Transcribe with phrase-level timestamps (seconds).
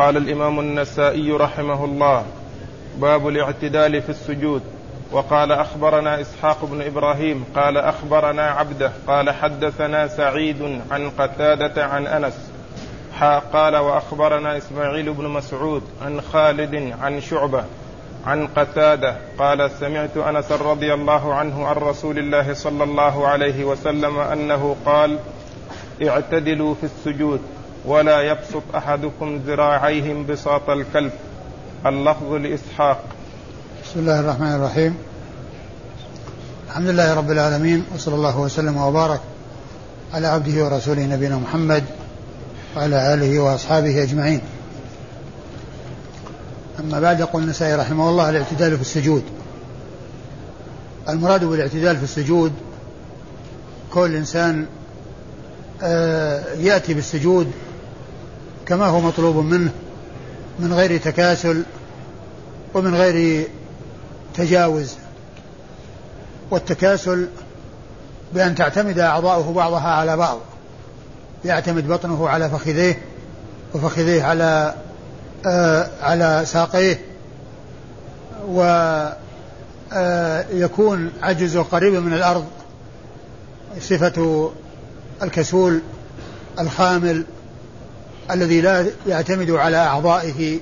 [0.00, 2.24] قال الإمام النسائي رحمه الله
[2.96, 4.62] باب الاعتدال في السجود.
[5.12, 12.50] وقال أخبرنا إسحاق بن إبراهيم قال أخبرنا عبده قال حدثنا سعيد عن قتادة عن أنس
[13.52, 17.64] قال وأخبرنا إسماعيل بن مسعود عن خالد عن شعبة
[18.26, 24.18] عن قتادة قال سمعت أنس رضي الله عنه عن رسول الله صلى الله عليه وسلم
[24.18, 25.18] أنه قال
[26.02, 27.40] اعتدلوا في السجود.
[27.84, 31.12] ولا يبسط أحدكم ذراعيه انبساط الكلب.
[31.86, 33.04] اللفظ لإسحاق.
[33.84, 34.96] بسم الله الرحمن الرحيم.
[36.68, 39.20] الحمد لله رب العالمين وصلى الله وسلم وبارك
[40.14, 41.84] على عبده ورسوله نبينا محمد
[42.76, 44.40] وعلى آله وأصحابه أجمعين.
[46.80, 49.22] أما بعد يقول النسائي رحمه الله الاعتدال في السجود.
[51.08, 52.52] المراد بالاعتدال في السجود
[53.92, 54.66] كل إنسان
[55.82, 57.52] آه، يأتي بالسجود
[58.70, 59.70] كما هو مطلوب منه
[60.58, 61.62] من غير تكاسل
[62.74, 63.48] ومن غير
[64.34, 64.96] تجاوز.
[66.50, 67.28] والتكاسل
[68.34, 70.38] بأن تعتمد أعضاؤه بعضها على بعض
[71.44, 72.98] يعتمد بطنه على فخذيه
[73.74, 74.74] وفخذيه على
[75.46, 77.00] آه على ساقيه
[78.48, 79.02] ويكون
[81.22, 82.44] آه عجزه قريبا من الأرض
[83.80, 84.50] صفة
[85.22, 85.80] الكسول
[86.58, 87.24] الخامل
[88.34, 90.58] الذي لا يعتمد على أعضائه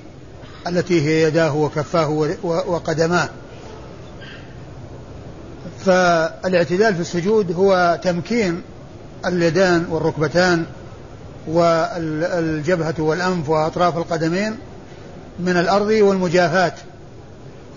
[0.67, 2.09] التي هي يداه وكفاه
[2.43, 3.29] وقدماه.
[5.85, 8.61] فالاعتدال في السجود هو تمكين
[9.25, 10.65] اليدان والركبتان
[11.47, 14.55] والجبهة والأنف وأطراف القدمين
[15.39, 16.73] من الأرض والمجافاة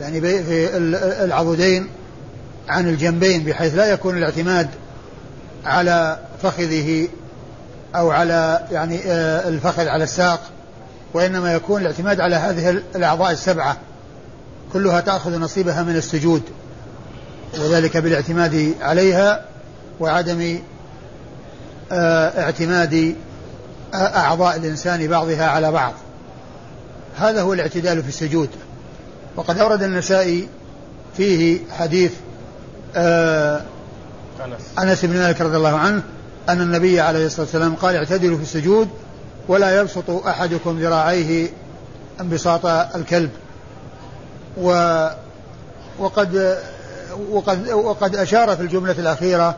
[0.01, 0.77] يعني في
[1.25, 1.87] العضدين
[2.69, 4.69] عن الجنبين بحيث لا يكون الاعتماد
[5.65, 7.09] على فخذه
[7.95, 10.41] أو على يعني آه، الفخذ على الساق
[11.15, 13.77] وإنما يكون الاعتماد على هذه الأعضاء السبعة
[14.73, 16.43] كلها تأخذ نصيبها من السجود
[17.61, 19.45] وذلك بالاعتماد عليها
[20.01, 20.59] وعدم
[21.93, 23.17] آه، اعتماد
[23.95, 25.93] أعضاء الإنسان بعضها على بعض.
[27.17, 28.49] هذا هو الاعتدال في السجود.
[29.37, 30.49] وقد أورد النسائي
[31.17, 32.13] فيه حديث
[32.97, 33.61] آه
[34.79, 36.03] أنس بن مالك رضي الله عنه
[36.49, 38.89] أن النبي عليه الصلاة والسلام قال اعتدلوا في السجود
[39.49, 41.49] ولا يبسط أحدكم ذراعيه
[42.21, 43.31] انبساط الكلب.
[44.57, 45.07] و
[45.99, 46.59] وقد
[47.31, 49.57] وقد وقد أشار في الجملة الأخيرة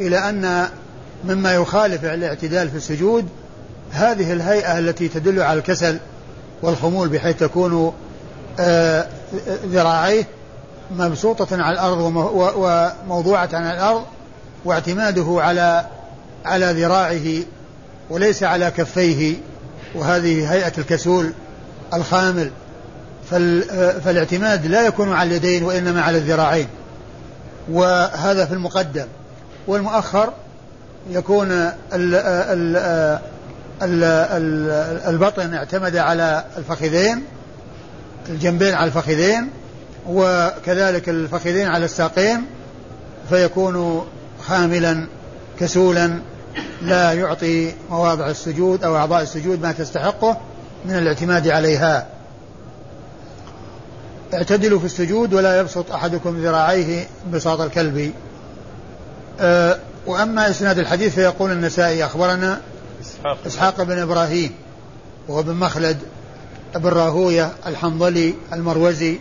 [0.00, 0.68] إلى أن
[1.24, 3.28] مما يخالف الاعتدال في السجود
[3.90, 5.98] هذه الهيئة التي تدل على الكسل
[6.62, 7.92] والخمول بحيث تكون
[8.60, 9.06] آه،
[9.66, 10.26] ذراعيه
[10.96, 12.00] مبسوطة على الأرض
[12.56, 14.02] وموضوعة على الأرض
[14.64, 15.86] واعتماده على
[16.44, 17.44] على ذراعه
[18.10, 19.36] وليس على كفيه
[19.94, 21.32] وهذه هيئة الكسول
[21.94, 22.50] الخامل.
[24.04, 26.68] فالاعتماد لا يكون على اليدين وإنما على الذراعين
[27.70, 29.06] وهذا في المقدم.
[29.66, 30.32] والمؤخر
[31.10, 31.52] يكون
[31.92, 32.14] ال
[33.82, 34.04] ال
[35.08, 37.24] البطن اعتمد على الفخذين
[38.28, 39.50] الجنبين على الفخذين
[40.06, 42.44] وكذلك الفخذين على الساقين
[43.28, 44.06] فيكون
[44.46, 45.06] خاملا
[45.60, 46.18] كسولا
[46.82, 50.40] لا يعطي مواضع السجود أو أعضاء السجود ما تستحقه
[50.84, 52.06] من الاعتماد عليها.
[54.34, 58.12] اعتدلوا في السجود ولا يبسط أحدكم ذراعيه بساط الكلب.
[59.40, 62.60] أه وأما إسناد الحديث فيقول النسائي أخبرنا
[63.00, 64.52] إسحاق, إسحاق بن إبراهيم
[65.28, 65.98] وهو بن مخلد
[66.74, 69.18] بن راهوية الحنظلي المروزي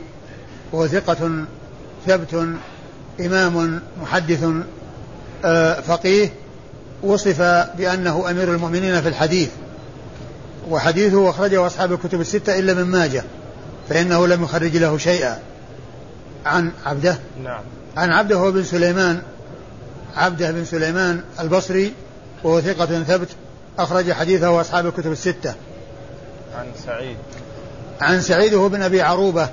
[0.71, 1.45] وهو ثقة
[2.07, 2.47] ثبت
[3.19, 4.43] إمام محدث
[5.81, 6.29] فقيه
[7.03, 7.41] وصف
[7.77, 9.49] بأنه أمير المؤمنين في الحديث
[10.69, 13.23] وحديثه أخرجه أصحاب الكتب الستة إلا من ماجه
[13.89, 15.39] فإنه لم يخرج له شيئا.
[16.45, 17.61] عن عبده؟ نعم.
[17.97, 19.21] عن عبده هو بن سليمان
[20.15, 21.93] عبده بن سليمان البصري
[22.43, 23.29] وهو ثقة ثبت
[23.79, 25.53] أخرج حديثه أصحاب الكتب الستة.
[26.55, 27.17] عن سعيد.
[28.01, 29.49] عن سعيد هو بن أبي عروبة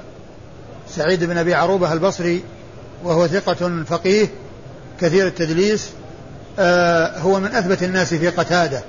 [0.89, 2.43] سعيد بن أبي عروبة البصري
[3.05, 4.29] وهو ثقة فقيه
[5.01, 5.91] كثير التدليس
[6.59, 8.83] آه هو من أثبت الناس في قتادة.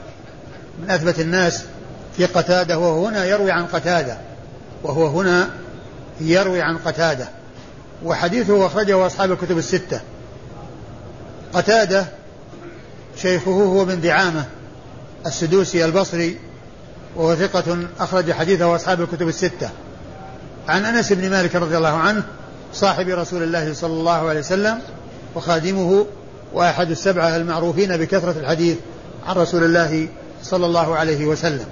[0.81, 1.63] من أثبت الناس
[2.17, 4.17] في قتادة وهو هنا يروي عن قتادة.
[4.83, 5.49] وهو هنا
[6.21, 7.27] يروي عن قتادة.
[8.03, 10.01] وحديثه أخرجه أصحاب الكتب الستة.
[11.53, 12.05] قتادة
[13.17, 14.45] شيخه هو بن دعامة
[15.25, 16.37] السدوسي البصري
[17.15, 19.69] وهو ثقة أخرج حديثه أصحاب الكتب الستة.
[20.67, 22.23] عن أنس بن مالك رضي الله عنه
[22.73, 24.79] صاحب رسول الله صلى الله عليه وسلم
[25.35, 26.05] وخادمه
[26.53, 28.77] وأحد السبعة المعروفين بكثرة الحديث
[29.27, 30.07] عن رسول الله
[30.43, 31.65] صلى الله عليه وسلم.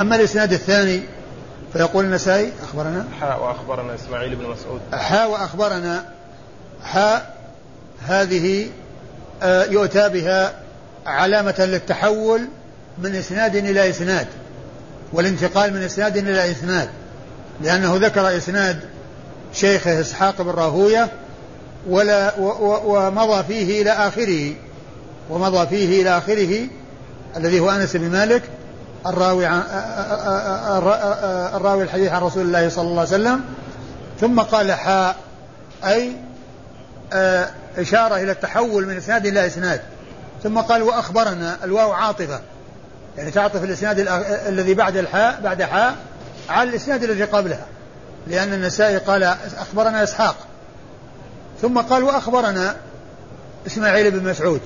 [0.00, 1.02] أما الإسناد الثاني
[1.72, 4.80] فيقول النسائي أخبرنا؟ حاء وأخبرنا إسماعيل بن مسعود.
[4.92, 6.04] حاء وأخبرنا
[6.82, 7.36] حاء
[8.06, 8.70] هذه
[9.42, 10.54] آه، يؤتى بها
[11.06, 12.40] علامة للتحول
[12.98, 14.26] من إسناد إلى إسناد
[15.12, 16.88] والانتقال من إسناد إلى إسناد
[17.60, 18.80] لأنه ذكر إسناد
[19.52, 21.08] شيخه إسحاق بن راهوية
[21.88, 22.34] ولا
[22.84, 24.54] ومضى فيه إلى آخره
[25.30, 26.66] ومضى فيه إلى آخره
[27.36, 28.42] الذي هو أنس بن مالك
[29.06, 29.62] الراوي عن
[31.54, 33.40] الراوي الحديث عن رسول الله صلى الله عليه وسلم.
[34.20, 35.16] ثم قال حاء
[35.84, 36.12] أي
[37.78, 39.80] إشارة إلى التحول من إسناد إلى إسناد.
[40.42, 42.40] ثم قال وأخبرنا الواو عاطفة.
[43.18, 44.08] يعني تعطف الإسناد
[44.46, 45.94] الذي بعد الحاء بعد حاء
[46.48, 47.66] على الإسناد الذي قبلها.
[48.26, 49.22] لأن النسائي قال
[49.58, 50.36] أخبرنا إسحاق.
[51.62, 52.76] ثم قال وأخبرنا
[53.66, 54.60] إسماعيل بن مسعود.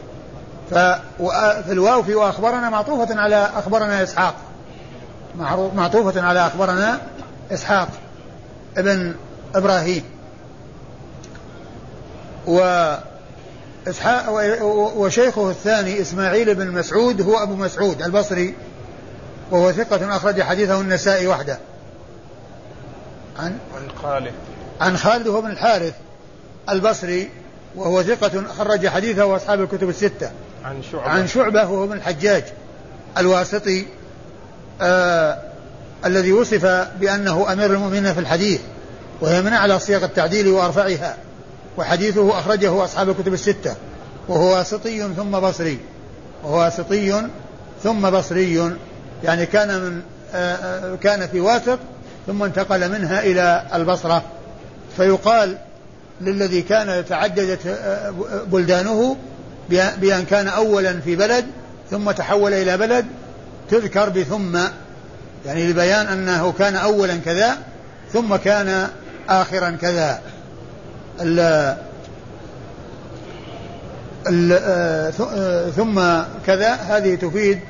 [0.70, 4.34] ففي الواو في وأخبرنا معطوفة على أخبرنا إسحاق.
[5.74, 7.00] معطوفة على أخبرنا
[7.52, 7.88] إسحاق
[8.76, 9.14] ابن
[9.54, 10.04] إبراهيم.
[12.46, 12.58] و
[13.88, 14.24] إسحاق
[14.96, 18.54] وشيخه الثاني إسماعيل بن مسعود هو أبو مسعود البصري
[19.50, 21.58] وهو ثقة أخرج حديثه النسائي وحده.
[23.38, 24.32] عن عن خالد.
[24.80, 25.94] عن خالد هو بن الحارث.
[26.68, 27.28] البصري
[27.76, 30.30] وهو ثقة خرج حديثه وأصحاب الكتب الستة.
[30.64, 31.08] عن شعبة.
[31.08, 32.44] عن شعبة وهو بن الحجاج
[33.18, 33.86] الواسطي
[34.80, 35.38] آه
[36.04, 36.64] الذي وصف
[37.00, 38.60] بأنه أمير المؤمنين في الحديث
[39.20, 41.16] وهي من أعلى صيغ التعديل وأرفعها
[41.76, 43.74] وحديثه أخرجه أصحاب الكتب الستة
[44.28, 45.78] وهو واسطي ثم بصري
[46.44, 47.28] وهو واسطي
[47.82, 48.76] ثم بصري
[49.24, 50.02] يعني كان من
[50.34, 51.78] آه، آه، كان في واسط
[52.26, 54.22] ثم انتقل منها إلى البصرة.
[54.96, 55.58] فيقال
[56.20, 58.10] للذي كان يتعددت آه،
[58.46, 59.16] بلدانه
[59.70, 61.44] بأن كان أولا في بلد
[61.90, 63.06] ثم تحول إلى بلد
[63.70, 64.58] تذكر بثم.
[65.46, 67.56] يعني لبيان أنه كان أولا كذا
[68.12, 68.88] ثم كان
[69.28, 70.20] آخرا كذا.
[71.20, 71.76] ال
[75.76, 76.00] ثم
[76.46, 76.72] كذا.
[76.72, 77.60] هذه تفيد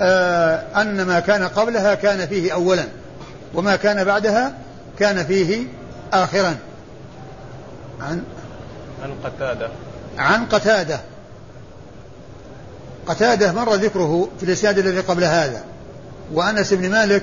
[0.00, 2.84] آه، أن ما كان قبلها كان فيه أولا
[3.54, 4.52] وما كان بعدها
[4.98, 5.66] كان فيه
[6.12, 6.56] آخرا.
[8.00, 8.22] عن
[9.02, 9.68] عن قتادة.
[10.18, 11.00] عن قتادة.
[13.06, 15.64] قتادة مر ذكره في الإسناد الذي قبل هذا
[16.32, 17.22] وأنس بن مالك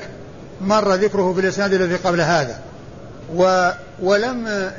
[0.62, 2.60] مر ذكره في الإسناد الذي قبل هذا.
[3.36, 3.72] و
[4.02, 4.72] ولم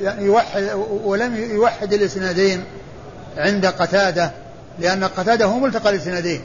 [0.00, 0.70] يعني يوحد
[1.04, 2.64] ولم يوحد الإسنادين
[3.36, 4.30] عند قتادة
[4.78, 6.42] لأن قتادة هو ملتقى الإسنادين.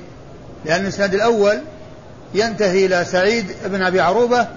[0.66, 1.62] لأن الإسناد الأول
[2.34, 4.48] ينتهي إلى سعيد بن أبي عروبة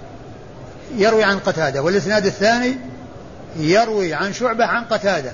[0.96, 2.76] يروي عن قتادة والإسناد الثاني
[3.56, 5.32] يروي عن شعبة عن قتادة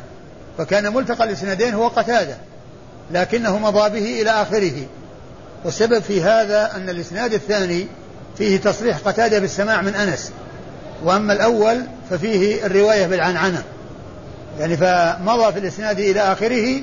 [0.58, 2.37] فكان ملتقى الإسنادين هو قتادة
[3.11, 4.87] لكنه مضى به إلى آخره.
[5.64, 7.87] والسبب في هذا أن الإسناد الثاني
[8.38, 10.32] فيه تصريح قتادة بالسماع من أنس
[11.05, 11.81] وأما الأول
[12.11, 13.62] ففيه الرواية بالعنعنة.
[14.60, 16.82] يعني فمضى في الإسناد إلى آخره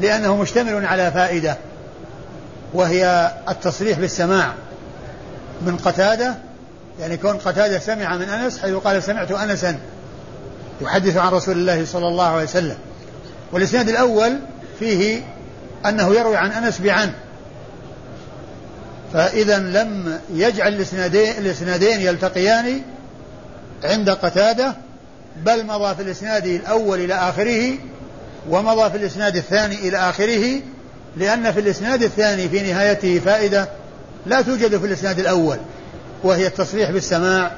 [0.00, 1.56] لأنه مشتمل على فائدة
[2.74, 4.52] وهي التصريح بالسماع
[5.66, 6.34] من قتادة.
[7.00, 9.78] يعني كون قتادة سمع من أنس حيث قال سمعت أنسا.
[10.80, 12.76] يحدث عن رسول الله صلى الله عليه وسلم.
[13.52, 14.38] والإسناد الأول
[14.78, 15.22] فيه
[15.86, 17.12] أنه يروي عن أنس بعن.
[19.12, 22.80] فإذا لم يجعل الإسنادين, الإسنادين يلتقيان
[23.84, 24.74] عند قتادة
[25.44, 27.78] بل مضى في الإسناد الأول إلى آخره
[28.50, 30.60] ومضى في الإسناد الثاني إلى آخره
[31.16, 33.68] لأن في الإسناد الثاني في نهايته فائدة
[34.26, 35.58] لا توجد في الإسناد الأول
[36.22, 37.52] وهي التصريح بالسماع.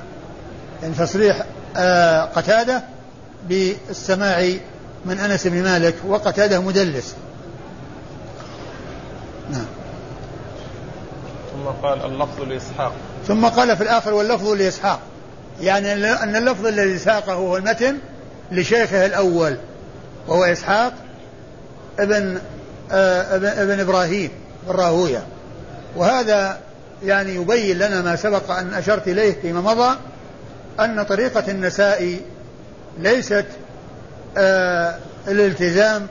[0.83, 1.45] يعني تصريح
[1.77, 2.83] آه قتادة
[3.49, 4.53] بالسماع
[5.05, 7.15] من أنس بن مالك وقتادة مدلس.
[9.51, 9.67] نعم.
[11.53, 12.93] ثم قال اللفظ لإسحاق.
[13.29, 15.01] ثم قال في الآخر واللفظ لإسحاق.
[15.61, 17.99] يعني أن اللفظ الذي ساقه هو المتن
[18.53, 19.57] لشيخه الأول
[20.29, 20.93] وهو إسحاق
[21.99, 22.39] ابن
[22.93, 24.31] آه، ابن, ابن إبراهيم
[24.69, 25.27] الراهوية.
[25.97, 26.59] وهذا
[27.05, 29.97] يعني يبين لنا ما سبق أن أشرت إليه فيما مضى
[30.81, 32.21] أن طريقة النساء
[32.99, 33.47] ليست
[34.37, 34.99] آه
[35.29, 36.07] الالتزام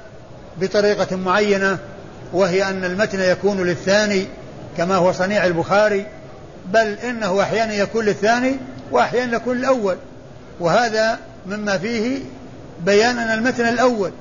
[0.61, 1.77] بطريقة معينة
[2.33, 4.27] وهي أن المتن يكون للثاني
[4.77, 6.05] كما هو صنيع البخاري
[6.73, 8.55] بل إنه أحيانا يكون للثاني
[8.91, 9.97] وأحيانا يكون الأول
[10.59, 12.19] وهذا مما فيه
[12.85, 14.11] بيان أن المتن الأول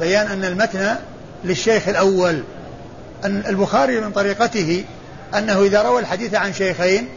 [0.00, 0.94] بيان أن المتن
[1.44, 2.42] للشيخ الأول.
[3.24, 4.84] أن البخاري من طريقته
[5.38, 7.08] أنه إذا روى الحديث عن شيخين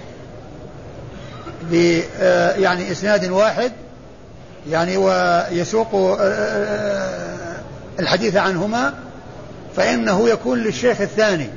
[1.74, 3.72] آه، يعني إسناد واحد
[4.70, 7.60] يعني ويسوق آه، آه،
[8.00, 8.94] الحديث عنهما
[9.76, 11.50] فإنه يكون للشيخ الثاني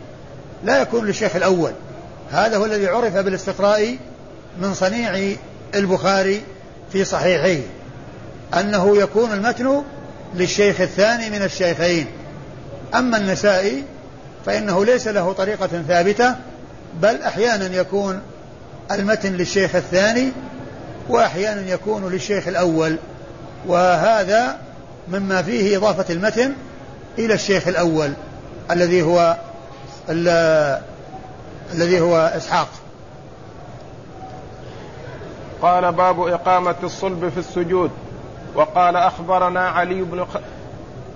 [0.64, 1.72] لا يكون للشيخ الأول.
[2.30, 3.96] هذا هو الذي عرف بالاستقراء
[4.60, 5.36] من صنيع
[5.74, 6.42] البخاري
[6.92, 7.62] في صحيحيه
[8.54, 9.82] أنه يكون المتن
[10.34, 12.06] للشيخ الثاني من الشيخين.
[12.94, 13.84] أما النسائي
[14.46, 16.36] فإنه ليس له طريقة ثابتة
[17.02, 18.20] بل أحيانا يكون
[18.90, 20.32] المتن للشيخ الثاني
[21.08, 22.96] وأحيانا يكون للشيخ الأول
[23.66, 24.58] وهذا
[25.08, 26.52] مما فيه إضافة المتن
[27.18, 28.12] إلى الشيخ الأول
[28.70, 29.36] الذي هو
[31.74, 32.68] الذي هو إسحاق.
[35.62, 37.90] قال باب إقامة الصلب في السجود
[38.54, 40.36] وقال أخبرنا علي بن خ...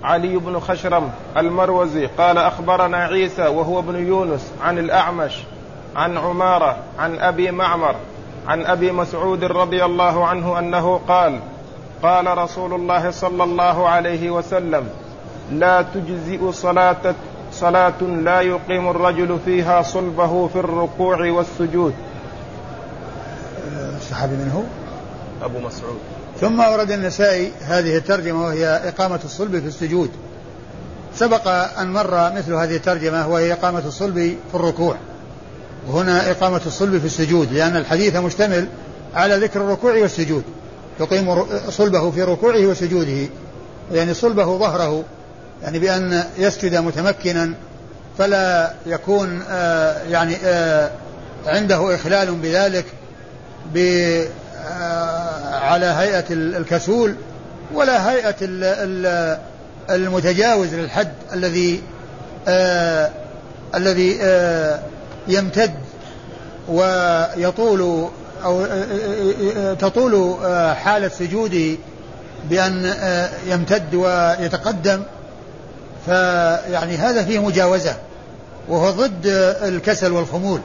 [0.03, 5.33] علي بن خشرم المروزي قال أخبرنا عيسى وهو ابن يونس عن الأعمش
[5.95, 7.95] عن عمارة عن أبي معمر
[8.47, 11.39] عن أبي مسعود رضي الله عنه أنه قال
[12.03, 14.89] قال رسول الله صلى الله عليه وسلم
[15.51, 17.15] لا تجزئ صلاة
[17.51, 21.93] صلاة لا يقيم الرجل فيها صلبه في الركوع والسجود.
[23.97, 24.63] الصحابي من هو؟
[25.45, 25.97] أبو مسعود.
[26.39, 30.09] ثم ورد النسائي هذه الترجمة وهي إقامة الصلب في السجود.
[31.15, 31.47] سبق
[31.79, 34.15] أن مر مثل هذه الترجمة وهي إقامة الصلب
[34.51, 34.95] في الركوع.
[35.87, 38.67] وهنا إقامة الصلب في السجود لأن الحديث مشتمل
[39.13, 40.43] على ذكر الركوع والسجود.
[40.99, 43.29] يقيم صلبه في ركوعه وسجوده.
[43.91, 45.03] يعني صلبه ظهره
[45.63, 47.53] يعني بأن يسجد متمكنا
[48.17, 50.91] فلا يكون آه يعني آه
[51.47, 52.85] عنده إخلال بذلك
[53.77, 57.15] آه، على هيئة الكسول
[57.73, 58.35] ولا هيئة
[59.89, 61.81] المتجاوز للحد الذي
[62.47, 63.11] آه
[63.75, 64.79] الذي آه
[65.27, 65.73] يمتد
[66.69, 68.09] ويطول
[68.43, 68.65] أو
[69.73, 70.37] تطول
[70.75, 71.77] حالة سجوده
[72.49, 72.93] بأن
[73.47, 75.03] يمتد ويتقدم.
[76.05, 77.95] فيعني هذا فيه مجاوزة
[78.67, 79.25] وهو ضد
[79.61, 80.59] الكسل والخمول.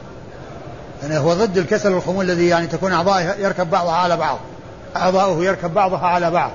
[1.02, 4.38] يعني هو ضد الكسل والخمول الذي يعني تكون أعضاءه يركب بعضها على بعض
[4.97, 6.50] أعضاؤه يركب بعضها على بعض.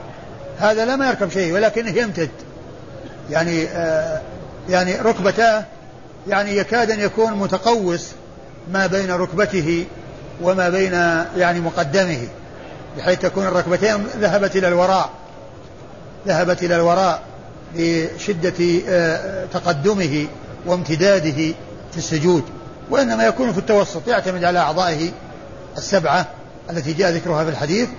[0.59, 2.29] هذا لا ما يركب شيء ولكنه يمتد.
[3.29, 3.67] يعني
[4.69, 5.63] يعني ركبتاه
[6.27, 8.11] يعني يكاد أن يكون متقوس
[8.71, 9.85] ما بين ركبته
[10.41, 10.93] وما بين
[11.37, 12.27] يعني مقدمه
[12.97, 15.09] بحيث تكون الركبتين ذهبت إلى الوراء
[16.27, 17.21] ذهبت إلى الوراء
[17.75, 20.27] لشدة آه تقدمه
[20.65, 21.53] وامتداده
[21.91, 22.43] في السجود
[22.89, 25.11] وإنما يكون في التوسط يعتمد على أعضائه
[25.77, 26.27] السبعة
[26.69, 27.89] التي جاء ذكرها في الحديث.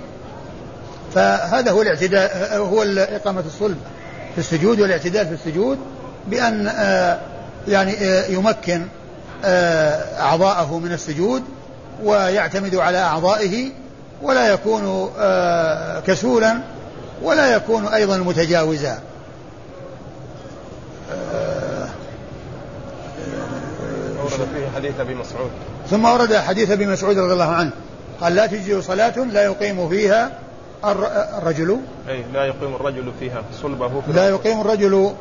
[1.15, 3.77] فهذا هو الاعتداء هو إقامة الصلب
[4.35, 5.79] في السجود والاعتدال في السجود
[6.27, 7.21] بأن آه،
[7.69, 8.83] يعني آه، يمكن
[9.45, 11.43] آه، أعضاءه من السجود
[12.03, 13.71] ويعتمد على أعضائه
[14.23, 15.11] ولا يكون
[16.07, 16.59] كسولا
[17.23, 18.99] ولا يكون أيضا متجاوزا.
[24.19, 25.51] ورد فيه حديث أبي مسعود.
[25.91, 27.71] ثم ورد حديث أبي مسعود رضي الله عنه.
[28.21, 30.33] قال لا تجزي صلاة لا يقيم فيها
[30.85, 31.79] الرجل.
[32.09, 35.13] أي لا يقيم الرجل فيها صلبه في لا يقيم الرجل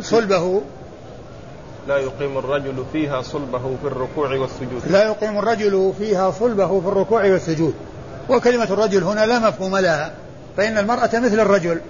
[0.00, 0.62] صلبه
[1.88, 4.82] لا يقيم الرجل فيها صلبه في الركوع والسجود.
[4.90, 7.74] لا يقيم الرجل فيها صلبه في الركوع والسجود.
[8.28, 10.12] وكلمة الرجل هنا لا مفهوم لها
[10.56, 11.80] فإن المرأة مثل الرجل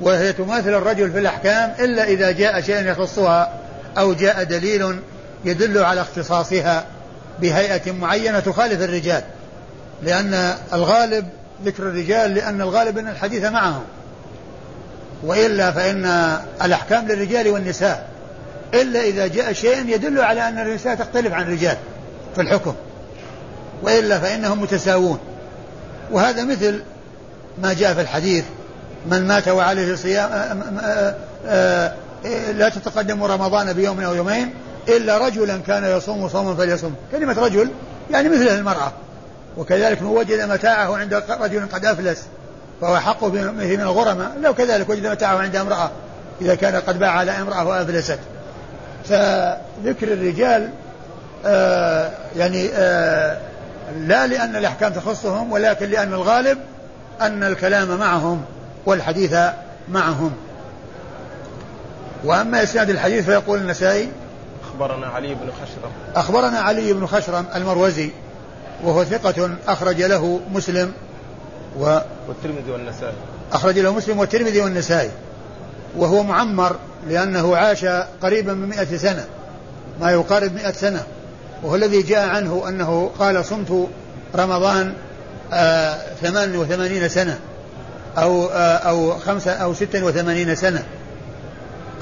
[0.00, 3.52] وهي تماثل الرجل في الأحكام إلا إذا جاء شيء يخصها
[3.98, 4.98] أو جاء دليل
[5.44, 6.84] يدل على اختصاصها
[7.40, 9.22] بهيئة معينة تخالف الرجال.
[10.02, 11.28] لأن الغالب
[11.64, 13.84] ذكر الرجال لأن الغالب أن الحديث معهم.
[15.24, 16.04] وإلا فإن
[16.62, 18.11] الأحكام للرجال والنساء.
[18.74, 21.76] إلا إذا جاء شيء يدل على أن النساء تختلف عن الرجال
[22.34, 22.74] في الحكم.
[23.82, 25.18] وإلا فإنهم متساوون.
[26.10, 26.82] وهذا مثل
[27.62, 28.44] ما جاء في الحديث
[29.10, 30.52] من مات وعليه صيام
[32.54, 34.54] لا تتقدم رمضان بيوم أو يومين
[34.88, 36.94] إلا رجلا كان يصوم صوما فليصوم.
[37.12, 37.70] كلمة رجل
[38.10, 38.92] يعني مثل المرأة.
[39.56, 42.22] وكذلك من وجد متاعه عند رجل قد أفلس
[42.80, 44.32] فهو حق به من الغرماء.
[44.42, 45.90] لو كذلك وجد متاعه عند امرأة
[46.40, 48.18] إذا كان قد باع على امرأة وأفلست.
[49.04, 50.70] فذكر الرجال
[51.46, 53.38] آه يعني آه
[53.98, 56.58] لا لأن الأحكام تخصهم ولكن لأن الغالب
[57.20, 58.44] أن الكلام معهم
[58.86, 59.36] والحديث
[59.88, 60.32] معهم.
[62.24, 64.08] وأما إسناد الحديث فيقول النسائي
[64.64, 65.90] أخبرنا علي بن خشرم.
[66.14, 68.10] أخبرنا علي بن خشرم المروزي
[68.84, 70.92] وهو ثقة أخرج له مسلم
[71.78, 73.14] و والترمذي والنسائي.
[73.52, 75.10] أخرج له مسلم والترمذي والنسائي.
[75.96, 76.76] وهو معمر
[77.08, 77.84] لأنه عاش
[78.22, 79.24] قريبا من مئة سنة
[80.00, 81.02] ما يقارب مئة سنة.
[81.62, 83.88] وهو الذي جاء عنه أنه قال صمت
[84.34, 84.94] رمضان
[85.52, 87.38] آه ثمان وثمانين سنة
[88.18, 90.84] أو آه أو خمسة أو ستة وثمانين سنة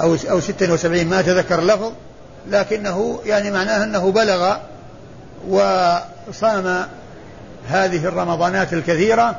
[0.01, 1.93] أو أو ستة وسبعين ما تذكر اللفظ
[2.49, 4.57] لكنه يعني معناه أنه بلغ
[5.49, 6.87] وصام
[7.69, 9.37] هذه الرمضانات الكثيرة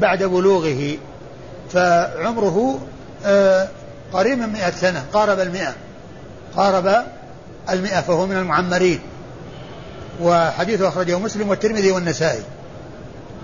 [0.00, 0.96] بعد بلوغه
[1.72, 2.91] فعمره آه،
[4.12, 5.74] قريب من مئة سنة قارب المئة.
[6.56, 7.04] قارب
[7.70, 9.00] المئة فهو من المعمرين.
[10.22, 12.42] وحديثه أخرجه مسلم والترمذي والنسائي.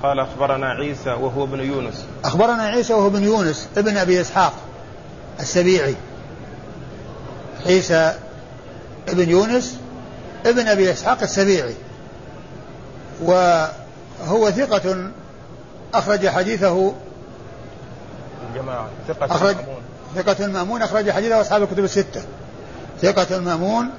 [0.03, 2.05] قال أخبرنا عيسى وهو ابن يونس.
[2.25, 4.53] أخبرنا عيسى وهو ابن يونس ابن أبي إسحاق
[5.41, 5.95] السبيعي.
[7.67, 8.15] عيسى
[9.09, 9.79] ابن يونس
[10.47, 11.75] ابن أبي إسحاق السبيعي.
[13.23, 15.11] وهو ثقة
[15.95, 16.93] أخرج حديثه
[18.55, 18.89] الجماعة.
[19.09, 19.57] ثقة أخرج
[20.17, 22.23] ثقة المأمون أخرج حديثه أصحاب الكتب الستة.
[23.03, 23.91] ثقة المأمون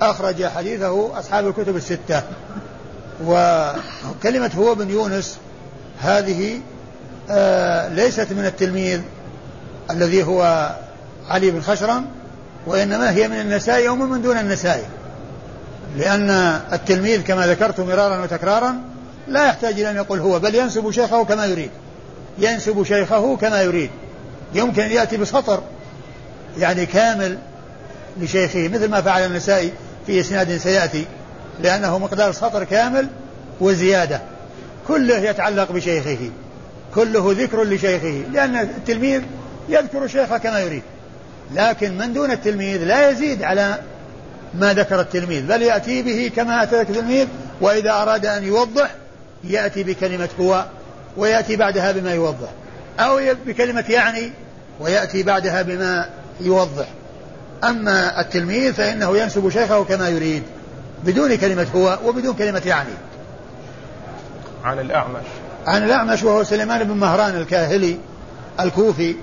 [0.00, 2.22] أخرج حديثه أصحاب الكتب الستة.
[3.24, 5.38] وكلمة هو بن يونس
[6.00, 6.60] هذه
[7.30, 9.00] آه ليست من التلميذ
[9.90, 10.70] الذي هو
[11.28, 12.06] علي بن خشرم
[12.66, 14.84] وإنما هي من النسائي أو من دون النسائي.
[15.96, 16.30] لأن
[16.72, 18.80] التلميذ كما ذكرت مرارا وتكرارا
[19.28, 21.70] لا يحتاج إلى أن يقول هو بل ينسب شيخه كما يريد.
[22.38, 23.90] ينسب شيخه كما يريد.
[24.54, 25.62] يمكن أن يأتي بسطر
[26.58, 27.38] يعني كامل
[28.20, 29.72] لشيخه مثل ما فعل النسائي
[30.06, 31.06] في إسناد سيأتي
[31.60, 33.08] لأنه مقدار سطر كامل
[33.60, 34.20] وزيادة.
[34.88, 36.30] كله يتعلق بشيخه.
[36.94, 39.22] كله ذكر لشيخه لأن التلميذ
[39.68, 40.82] يذكر شيخه كما يريد.
[41.54, 43.78] لكن من دون التلميذ لا يزيد على
[44.54, 47.26] ما ذكر التلميذ بل يأتي به كما أتى التلميذ
[47.60, 48.94] وإذا أراد أن يوضح
[49.44, 50.64] يأتي بكلمة هو
[51.18, 52.48] ويأتي بعدها بما يوضح.
[53.00, 54.32] أو بكلمة يعني
[54.80, 56.08] ويأتي بعدها بما
[56.40, 56.86] يوضح.
[57.64, 60.42] أما التلميذ فإنه ينسب شيخه كما يريد
[61.04, 62.90] بدون كلمة هو وبدون كلمة يعني.
[64.64, 65.24] عن الأعمش.
[65.66, 67.98] عن الأعمش وهو سليمان بن مهران الكاهلي
[68.60, 69.16] الكوفي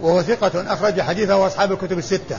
[0.00, 2.38] وهو ثقة أخرج حديثه أصحاب الكتب الستة.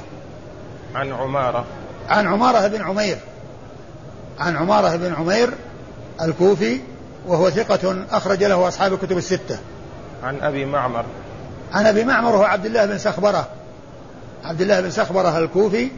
[0.96, 1.65] عن عمارة.
[2.10, 3.17] عن عمارة بن عمير.
[4.39, 5.50] عن عمارة بن عمير
[6.22, 6.79] الكوفي
[7.27, 9.60] وهو ثقة أخرج له أصحاب الكتب الستة.
[10.24, 11.05] عن أبي معمر.
[11.74, 13.48] عن أبي معمر هو عبد الله بن سخبرة.
[14.44, 15.92] عبد الله بن سخبرة الكوفي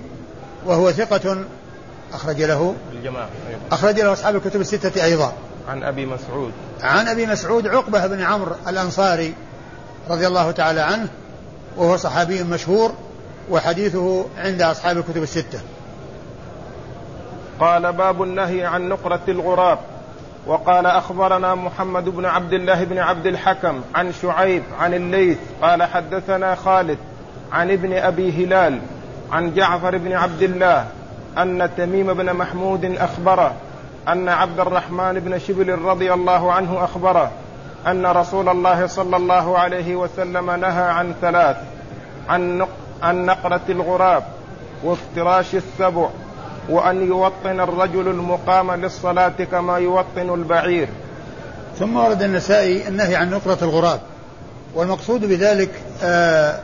[0.66, 1.38] وهو ثقة
[2.14, 3.60] أخرج له الجماعة أيضا.
[3.72, 5.34] أخرج له أصحاب الكتب الستة أيضا.
[5.68, 6.52] عن أبي مسعود.
[6.82, 9.34] عن أبي مسعود عقبة بن عمرو الأنصاري
[10.10, 11.08] رضي الله تعالى عنه
[11.78, 12.94] وهو صحابي مشهور
[13.52, 15.60] وحديثه عند أصحاب الكتب الستة.
[17.60, 19.80] قال باب النهي عن نقرة الغراب.
[20.48, 26.56] وقال أخبرنا محمد بن عبد الله بن عبد الحكم عن شعيب عن الليث قال حدثنا
[26.56, 26.98] خالد
[27.52, 28.80] عن ابن أبي هلال
[29.32, 30.88] عن جعفر بن عبد الله
[31.38, 33.54] أن تميم بن محمود أخبره
[34.08, 37.32] أن عبد الرحمن بن شبل رضي الله عنه أخبره
[37.88, 41.58] أن رسول الله صلى الله عليه وسلم نهى عن ثلاث
[42.30, 44.24] عن نقرة الغراب
[44.84, 46.10] وافتراش السبع
[46.70, 50.88] وأن يوطن الرجل المقام للصلاة كما يوطن البعير.
[51.80, 54.00] ثم ورد النسائي النهي عن نقرة الغراب.
[54.76, 55.70] والمقصود بذلك
[56.04, 56.60] آه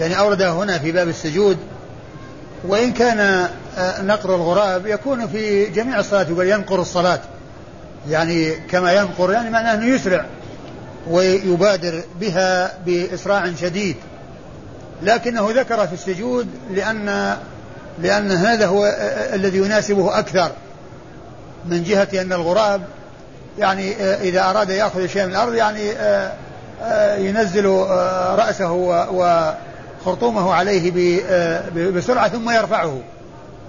[0.00, 1.56] يعني أورده هنا في باب السجود
[2.64, 7.20] وإن كان آه نقر الغراب يكون في جميع الصلاة يقول ينقر الصلاة.
[8.08, 10.24] يعني كما ينقر يعني معناه أنه يسرع
[11.10, 13.96] ويبادر بها بإسراع شديد.
[15.02, 17.36] لكنه ذكر في السجود لأن
[17.98, 18.96] لأن هذا هو
[19.32, 20.50] الذي يناسبه أكثر
[21.64, 22.82] من جهة أن الغراب
[23.58, 25.92] يعني إذا أراد يأخذ شيء من الأرض يعني
[27.28, 27.66] ينزل
[28.38, 28.72] رأسه
[30.02, 30.92] وخرطومه عليه
[31.90, 32.98] بسرعة ثم يرفعه.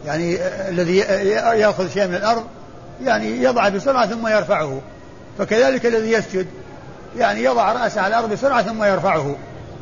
[0.06, 0.38] يعني
[0.70, 0.98] الذي
[1.60, 2.44] يأخذ شيء من الأرض
[3.04, 4.82] يعني يضع بسرعة ثم يرفعه.
[5.38, 6.48] فكذلك الذي يسجد
[7.18, 9.36] يعني يضع رأسه على الأرض بسرعة ثم يرفعه.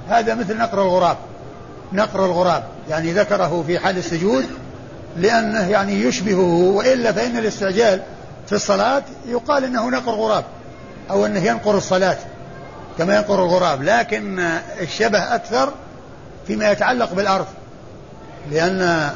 [0.10, 1.18] هذا مثل نقر الغراب.
[1.94, 4.46] نقر الغراب يعني ذكره في حال السجود
[5.18, 8.02] لأنه يعني يشبهه وإلا فإن الاستعجال
[8.48, 10.44] في الصلاة يقال أنه نقر غراب
[11.10, 12.18] أو أنه ينقر الصلاة
[12.98, 13.84] كما ينقر الغراب.
[13.84, 14.40] لكن
[14.82, 15.74] الشبه أكثر
[16.48, 17.46] فيما يتعلق بالأرض
[18.52, 19.10] لأن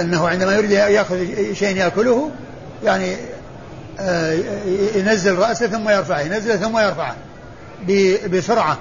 [0.00, 1.16] أنه عندما يريد يأخذ
[1.52, 2.30] شيء يأكله
[2.84, 3.16] يعني
[4.00, 4.32] آه،
[4.94, 7.16] ينزل رأسه ثم يرفعه ينزل ثم يرفعه
[8.28, 8.78] بسرعة.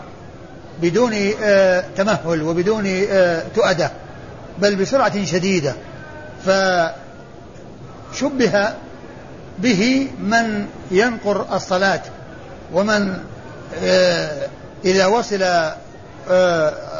[0.81, 1.13] بدون
[1.43, 3.91] آه، تمهل وبدون آه، تؤدة
[4.59, 5.73] بل بسرعة شديدة.
[6.45, 6.93] فشبه
[9.59, 12.01] به من ينقر الصلاة
[12.73, 13.17] ومن
[13.83, 14.47] آه،
[14.85, 15.41] إذا وصل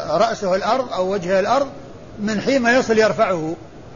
[0.09, 1.67] رأسه الأرض أو وجهه الأرض
[2.19, 3.55] من حين يصل يرفعه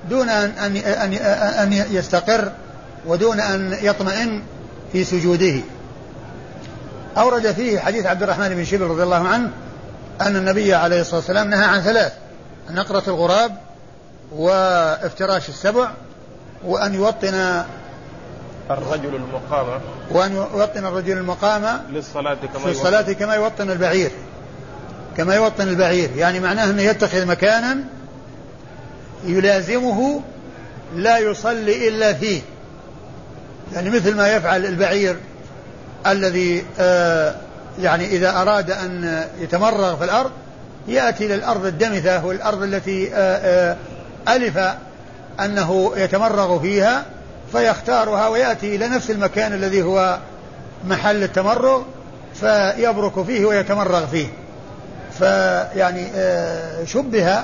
[0.10, 2.52] دون أن أن أن يستقر
[3.08, 4.42] ودون أن يطمئن
[4.92, 5.62] في سجوده.
[7.18, 9.50] أورد فيه حديث عبد الرحمن بن شبل رضي الله عنه
[10.22, 12.14] أن النبي عليه الصلاة والسلام نهى عن ثلاث
[12.70, 13.58] نقرة الغراب
[14.32, 15.92] وافتراش السبع
[16.66, 17.64] وأن يوطن
[18.70, 19.80] الرجل المقامة
[20.12, 24.12] وأن يوطن الرجل المقامة للصلاة كما في الصلاة كما يوطن البعير.
[25.18, 26.10] كما يوطن البعير.
[26.16, 27.78] يعني معناه أنه يتخذ مكانا
[29.26, 30.22] يلازمه
[30.96, 32.42] لا يصلي إلا فيه.
[33.74, 35.18] يعني مثل ما يفعل البعير
[36.08, 37.36] الذي آه
[37.80, 40.32] يعني إذا أراد أن يتمرغ في الأرض
[40.88, 43.78] يأتي إلى الأرض الدمثة والأرض التي آه آه
[44.36, 44.60] ألف
[45.40, 47.06] أنه يتمرغ فيها
[47.52, 50.18] فيختارها ويأتي إلى نفس المكان الذي هو
[50.88, 51.82] محل التمرغ
[52.36, 54.28] فيبرك فيه ويتمرغ فيه.
[55.20, 57.44] فيعني آه، شبه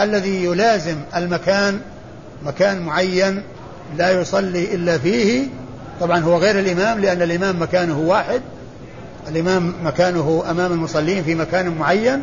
[0.00, 1.80] الذي يلازم المكان
[2.42, 3.42] مكان معين
[3.96, 5.46] لا يصلي إلا فيه.
[6.00, 8.40] طبعا هو غير الإمام لأن الإمام مكانه واحد.
[9.28, 12.22] الإمام مكانه أمام المصلين في مكان معين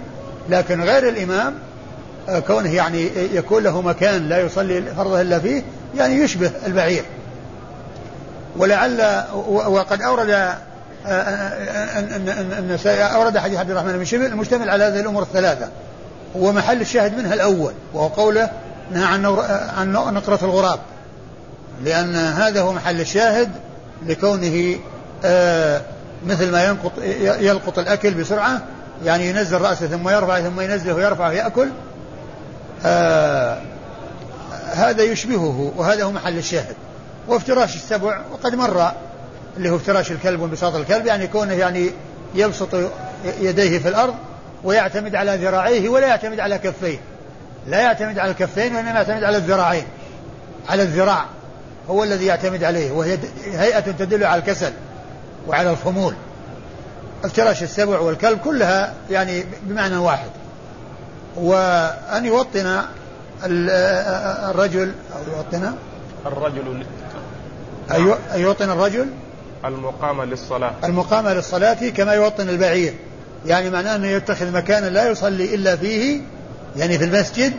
[0.49, 1.53] لكن غير الإمام
[2.29, 5.63] آه، كونه يعني يكون له مكان لا يصلي فرضه إلا فيه
[5.97, 7.03] يعني يشبه البعير.
[8.57, 10.59] ولعل وقد أورد آه،
[11.99, 15.69] أن النسائي أورد حديث عبد الرحمن بن شبل المشتمل على هذه الأمور الثلاثة.
[16.35, 18.49] هو محل الشاهد منها الأول وهو قوله
[18.91, 19.25] نهى عن
[19.77, 20.79] عن نقرة الغراب.
[21.83, 23.49] لأن هذا هو محل الشاهد
[24.05, 24.75] لكونه
[25.25, 25.81] آه
[26.25, 26.91] مثل ما ينقط
[27.39, 28.61] يلقط الأكل بسرعة
[29.05, 31.69] يعني ينزل رأسه ثم يرفع ثم ينزله ويرفع ويأكل
[32.85, 33.61] آه
[34.73, 36.75] هذا يشبهه وهذا هو محل الشاهد.
[37.27, 38.91] وافتراش السبع وقد مر
[39.57, 41.91] اللي هو افتراش الكلب وانبساط الكلب يعني كونه يعني
[42.35, 42.69] يبسط
[43.39, 44.15] يديه في الأرض
[44.63, 46.97] ويعتمد على ذراعيه ولا يعتمد على كفيه.
[47.67, 49.83] لا يعتمد على الكفين وإنما يعتمد على الذراعين
[50.69, 51.25] على الذراع
[51.89, 53.17] هو الذي يعتمد عليه وهي
[53.53, 54.71] هيئة تدل على الكسل.
[55.47, 56.13] وعلى الخمول.
[57.23, 60.29] افتراش السبع والكلب كلها يعني بمعنى واحد.
[61.35, 62.81] وأن يوطن
[63.43, 65.73] الرجل أو يوطن.
[66.25, 66.83] الرجل
[68.35, 69.07] أن يوطن الرجل.
[69.65, 70.71] المقامة للصلاة.
[70.83, 72.93] المقامة للصلاة كما يوطن البعير.
[73.45, 76.21] يعني معناه أنه يتخذ مكانا لا يصلي إلا فيه
[76.77, 77.53] يعني في المسجد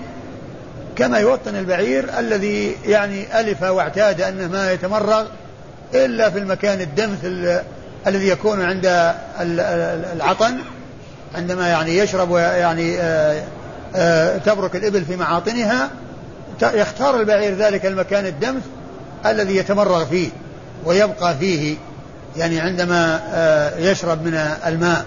[0.96, 5.26] كما يوطن البعير الذي يعني ألف واعتاد أنه ما يتمرغ
[5.94, 7.18] إلا في المكان الدمث
[8.06, 9.14] الذي يكون عند
[10.16, 10.58] العطن
[11.34, 13.42] عندما يعني يشرب ويعني آه،
[13.94, 15.90] آه، تبرك الإبل في معاطنها
[16.62, 18.62] يختار البعير ذلك المكان الدمث
[19.26, 20.28] الذي يتمرغ فيه
[20.84, 21.76] ويبقى فيه
[22.36, 24.34] يعني عندما آه، يشرب من
[24.66, 25.04] الماء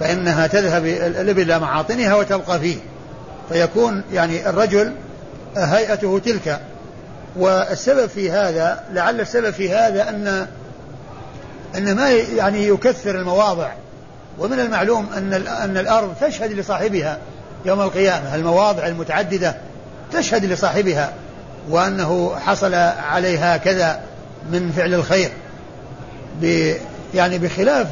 [0.00, 2.76] فإنها تذهب الإبل إلى معاطنها وتبقى فيه
[3.48, 4.92] فيكون يعني الرجل
[5.56, 6.60] هيئته تلك.
[7.36, 10.46] والسبب في هذا لعل السبب في هذا أن
[11.76, 13.72] أن ما يعني يكثر المواضع.
[14.38, 17.18] ومن المعلوم أن أن الأرض تشهد لصاحبها
[17.64, 19.56] يوم القيامة المواضع المتعددة
[20.12, 21.12] تشهد لصاحبها
[21.70, 24.00] وأنه حصل عليها كذا
[24.50, 25.30] من فعل الخير.
[27.14, 27.86] يعني بخلاف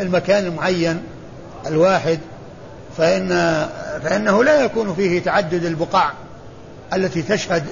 [0.00, 1.02] المكان المعين
[1.66, 2.18] الواحد
[2.98, 3.28] فإن
[4.02, 6.12] فإنه لا يكون فيه تعدد البقاع
[6.92, 7.64] التي تشهد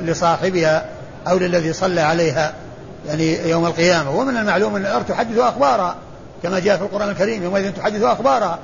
[0.00, 0.84] لصاحبها
[1.28, 2.54] أو للذي صلى عليها
[3.08, 4.10] يعني يوم القيامة.
[4.10, 5.96] ومن المعلوم أن الأرض تحدث أخبارها
[6.42, 8.58] كما جاء في القرآن الكريم يومئذ تحدث أخبارها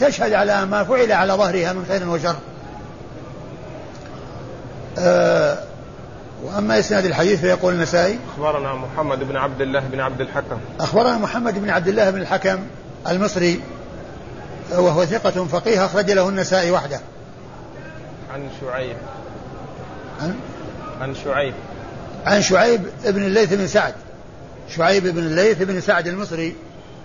[0.00, 2.36] تشهد على ما فعل على ظهرها من خير وشر.
[4.98, 5.58] أه
[6.44, 10.58] وأما إسناد الحديث فيقول النسائي أخبرنا محمد بن عبد الله بن عبد الحكم.
[10.80, 12.58] أخبرنا محمد بن عبد الله بن الحكم
[13.08, 13.60] المصري
[14.72, 17.00] وهو ثقة فقيه أخرج له النسائي وحده.
[18.34, 18.96] عن شعيب.
[20.20, 20.34] عن؟
[21.00, 21.54] عن شعيب.
[22.26, 23.94] عن شعيب بن الليث بن سعد.
[24.76, 26.56] شعيب بن الليث بن سعد المصري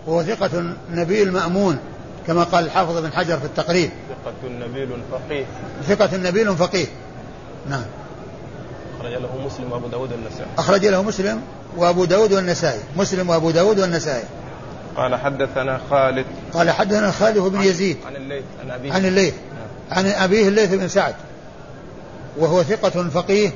[0.07, 1.79] وهو ثقة نبيل مأمون
[2.27, 3.89] كما قال الحافظ بن حجر في التقريب.
[4.25, 5.45] ثقة نبيل فقيه.
[5.87, 6.85] ثقة نبيل فقيه.
[7.69, 7.85] نعم.
[8.99, 10.49] أخرج له مسلم وأبو داود والنسائي.
[10.57, 11.41] أخرج له مسلم
[11.77, 12.79] وأبو داود والنسائي.
[12.97, 14.23] مسلم وأبو داود والنسائي.
[14.95, 16.25] قال حدثنا خالد.
[16.53, 17.97] قال حدثنا خالد بن يزيد.
[18.05, 18.93] عن الليث عن أبيه.
[18.93, 19.33] عن الليث.
[19.33, 19.99] نعم.
[19.99, 21.15] عن أبيه الليث بن سعد.
[22.37, 23.51] وهو ثقة فقيه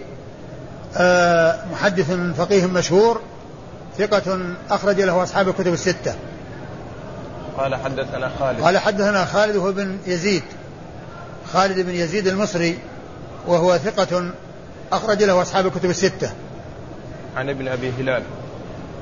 [0.98, 3.22] آه محدث فقيه مشهور
[3.98, 6.16] ثقة أخرج له أصحاب الكتب الستة.
[7.58, 8.62] قال حدثنا خالد.
[8.62, 10.44] قال حدثنا خالد هو بن يزيد
[11.54, 12.80] خالد بن يزيد المصري
[13.48, 14.32] وهو ثقة
[14.92, 16.32] أخرج له أصحاب الكتب الستة.
[17.36, 18.24] عن ابن أبي هلال.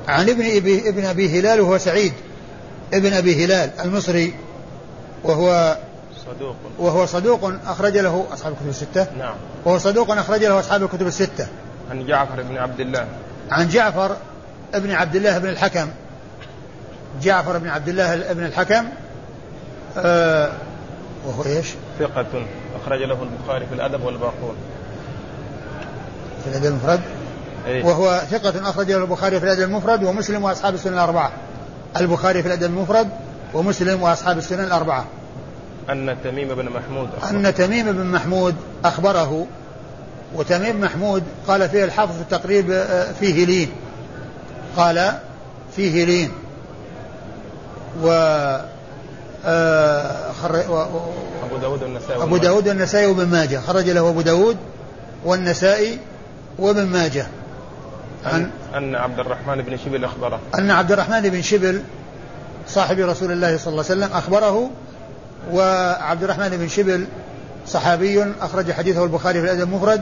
[0.08, 2.14] عن ابن أبي, ابن أبي هلال وهو سعيد.
[2.94, 4.34] ابن أبي هلال المصري
[5.24, 5.78] وهو
[6.26, 6.56] صدوق.
[6.80, 9.08] وهو صدوق أخرج له أصحاب الكتب الستة.
[9.18, 9.36] نعم.
[9.66, 11.48] وهو صدوق أخرج له أصحاب الكتب الستة.
[11.92, 13.08] عن جعفر بن عبد الله.
[13.52, 14.16] عن جعفر
[14.74, 15.88] ابن عبد الله بن الحكم.
[17.22, 18.86] جعفر بن عبد الله بن الحكم.
[19.98, 20.52] آه
[21.26, 21.68] وهو إيش؟
[22.00, 22.46] ثقة.
[22.84, 24.56] أخرج له البخاري في الأدب والباقون.
[26.44, 27.02] في الأدب المفرد.
[27.68, 31.32] إيه؟ وهو ثقة أخرج له البخاري في الأدب المفرد ومسلم وأصحاب السنن الأربعة.
[31.98, 33.10] البخاري في الأدب المفرد
[33.54, 35.06] ومسلم وأصحاب السنن الأربعة.
[35.90, 37.38] أن تميم بن محمود أخبر.
[37.38, 39.48] أن تميم بن محمود أخبره
[40.36, 43.70] وتميم محمود قال فيه الحافظ في التقريب آه، فيه لين.
[44.78, 45.20] قال
[45.76, 46.32] فيه لين.
[48.04, 48.10] و
[49.46, 50.32] آه،
[51.44, 53.60] أبو داود والنسائي أبو داود والنسائي وابن ماجه.
[53.60, 54.58] خرج له أبو داود
[55.26, 56.00] والنسائي
[56.60, 57.28] وابن ماجه.
[58.26, 60.40] عن أن عبد الرحمن بن شبل أخبره.
[60.56, 61.82] أن عبد الرحمن بن شبل
[62.68, 64.70] صاحب رسول الله صلى الله عليه وسلم أخبره
[65.52, 67.06] وعبد الرحمن بن شبل
[67.68, 70.02] صحابي أخرج حديثه البخاري في الأدب المفرد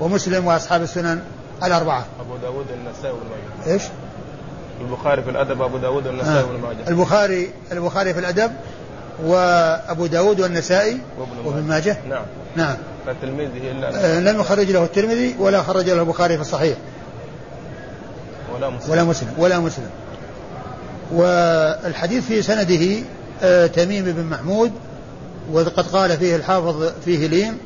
[0.00, 1.20] ومسلم وأصحاب السنن
[1.64, 2.04] الأربعة.
[2.20, 3.72] أبو داود النسائي وابن ماجه.
[3.72, 3.82] إيش؟
[4.80, 6.44] البخاري في الأدب أبو داود والنسائي آه.
[6.44, 6.88] وابن ماجه.
[6.88, 8.52] البخاري البخاري في الأدب
[9.24, 10.98] وأبو داود والنسائي
[11.44, 11.96] وابن ماجه.
[12.08, 12.22] نعم.
[12.56, 12.76] نعم.
[13.06, 16.76] فتلميذه إلا آه لم يخرج له الترمذي ولا خرج له البخاري في الصحيح.
[18.54, 18.90] ولا مسلم.
[18.90, 19.34] ولا مسلم.
[19.38, 19.90] ولا مسلم.
[21.12, 23.04] والحديث في سنده
[23.66, 24.72] تميم بن محمود
[25.52, 27.58] وقد قال فيه الحافظ فيه لين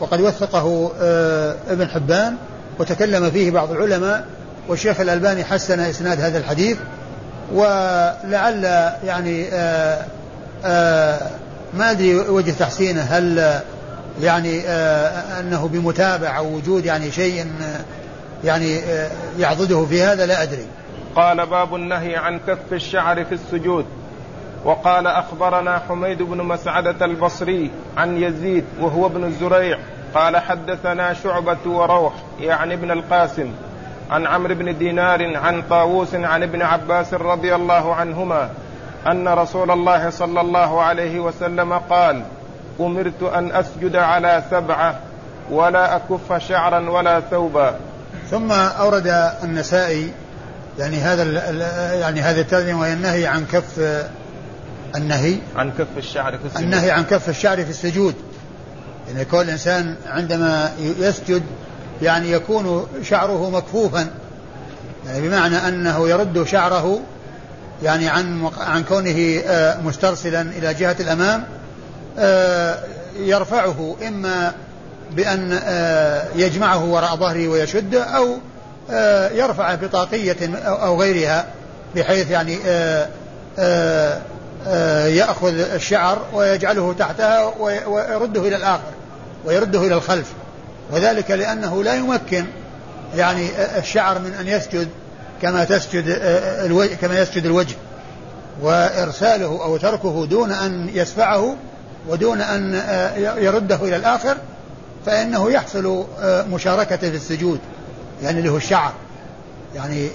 [0.00, 2.36] وقد وثقه آه ابن حبان
[2.78, 4.26] وتكلم فيه بعض العلماء
[4.68, 6.78] والشيخ الألباني حسن إسناد هذا الحديث
[7.54, 8.64] ولعل
[9.04, 10.04] يعني آه
[10.64, 11.30] آه
[11.74, 13.60] ما أدري وجه تحسينه هل
[14.22, 17.46] يعني آه أنه بمتابع أو وجود يعني شيء
[18.44, 20.66] يعني آه يعضده في هذا لا أدري.
[21.16, 23.84] قال باب النهي عن كف الشعر في السجود.
[24.64, 29.78] وقال أخبرنا حميد بن مسعدة البصري عن يزيد وهو ابن الزريع
[30.14, 33.52] قال حدثنا شعبة وروح يعني ابن القاسم
[34.10, 38.50] عن عمرو بن دينار عن طاووس عن ابن عباس رضي الله عنهما
[39.06, 42.22] أن رسول الله صلى الله عليه وسلم قال
[42.80, 45.00] أمرت أن أسجد على سبعة
[45.50, 47.74] ولا أكف شعرا ولا ثوبا.
[48.30, 50.12] ثم أورد النسائي
[50.78, 51.22] يعني هذا
[51.94, 53.80] يعني هذا الترجمه وهي النهي عن كف
[54.96, 56.62] النهي عن كف الشعر في السجود.
[56.62, 58.14] النهي عن كف الشعر في السجود.
[59.08, 61.42] يعني كل الانسان عندما يسجد
[62.02, 64.06] يعني يكون شعره مكفوفا.
[65.06, 67.00] يعني بمعنى أنه يرد شعره
[67.82, 71.44] يعني عن عن كونه آه، مسترسلا إلى جهة الأمام
[72.18, 72.78] آه،
[73.16, 74.52] يرفعه إما
[75.12, 78.38] بأن آه، يجمعه وراء ظهره ويشده أو
[79.32, 81.46] يرفعه بطاقية أو غيرها
[81.96, 82.58] بحيث يعني
[85.06, 87.52] يأخذ الشعر ويجعله تحتها
[87.86, 88.90] ويرده إلى الآخر
[89.44, 90.32] ويرده إلى الخلف.
[90.92, 92.44] وذلك لأنه لا يمكن
[93.16, 94.88] يعني الشعر من أن يسجد
[95.42, 96.04] كما تسجد
[96.64, 97.74] الوجه كما يسجد الوجه.
[98.62, 101.56] وإرساله أو تركه دون أن يسفعه
[102.08, 102.82] ودون أن
[103.38, 104.36] يرده إلى الآخر
[105.06, 107.60] فإنه يحصل مشاركة في السجود
[108.22, 108.92] يعني هو الشعر.
[109.74, 110.08] يعني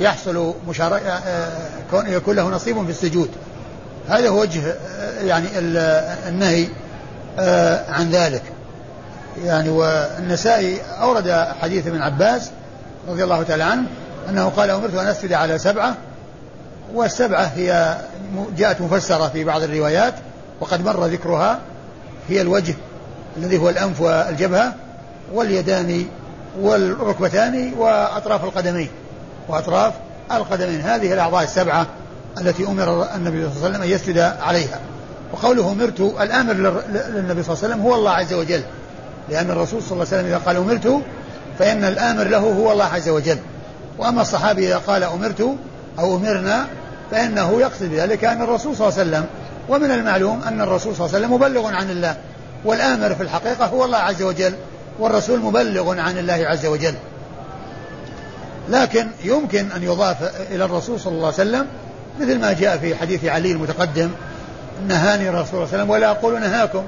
[0.00, 1.20] يحصل مشاركة
[1.92, 3.30] يكون له نصيب في السجود.
[4.08, 4.74] هذا هو وجه
[5.22, 5.46] يعني
[6.28, 6.68] النهي
[7.88, 8.42] عن ذلك.
[9.44, 12.50] يعني والنسائي أورد حديث ابن عباس
[13.08, 13.86] رضي الله تعالى عنه
[14.28, 15.94] أنه قال أمرت أن أسجد على سبعة
[16.94, 17.98] والسبعة هي
[18.56, 20.14] جاءت مفسرة في بعض الروايات
[20.60, 21.58] وقد مر ذكرها
[22.28, 22.74] هي الوجه
[23.36, 24.74] الذي هو الأنف والجبهة
[25.32, 26.06] واليدان
[26.60, 28.88] والركبتان وأطراف القدمين
[29.48, 29.94] وأطراف
[30.32, 30.80] القدمين.
[30.80, 31.86] هذه الأعضاء السبعة
[32.40, 34.80] التي أمر النبي صلى الله عليه وسلم أن يسجد عليها.
[35.32, 38.62] وقوله أمرت الآمر للنبي صلى الله عليه وسلم هو الله عز وجل.
[39.28, 41.02] لأن الرسول صلى الله عليه وسلم إذا قال أمرت
[41.58, 43.38] فإن الآمر له هو الله عز وجل.
[43.98, 45.40] وأما الصحابي إذا قال أمرت
[45.98, 46.66] أو أمرنا
[47.10, 49.26] فإنه يقصد بذلك أن الرسول صلى الله عليه وسلم
[49.68, 52.16] ومن المعلوم أن الرسول صلى الله عليه وسلم مبلغ عن الله.
[52.64, 54.52] والآمر في الحقيقة هو الله عز وجل
[54.98, 56.94] والرسول مبلغ عن الله عز وجل.
[58.68, 60.16] لكن يمكن أن يضاف
[60.50, 61.66] إلى الرسول صلى الله عليه وسلم
[62.20, 64.10] مثل ما جاء في حديث علي المتقدم
[64.88, 66.82] نهاني الرسول صلى الله عليه وسلم ولا أقول نهاكم.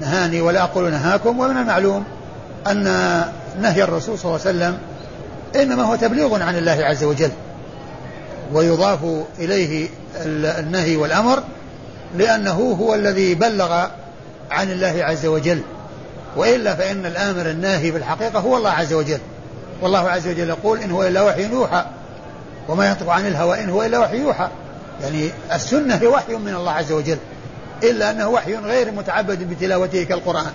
[0.00, 2.04] نهاني ولا أقول نهاكم ومن المعلوم
[2.66, 2.84] أن
[3.60, 4.78] نهي الرسول صلى الله عليه وسلم
[5.62, 7.30] إنما هو تبليغ عن الله عز وجل
[8.52, 8.98] ويضاف
[9.38, 9.88] إليه
[10.26, 11.42] النهي والأمر
[12.16, 13.86] لأنه هو الذي بلغ
[14.50, 15.62] عن الله عز وجل.
[16.36, 19.18] وإلا فإن الآمر الناهي في الحقيقة هو الله عز وجل.
[19.82, 21.84] والله عز وجل يقول إن هو إلا وحي يوحى.
[22.68, 24.48] وما ينطق عن الهوى إن هو إلا وحي يوحى.
[25.02, 27.18] يعني السنة هي وحي من الله عز وجل
[27.82, 30.52] إلا أنه وحي غير متعبد بتلاوته كالقرآن.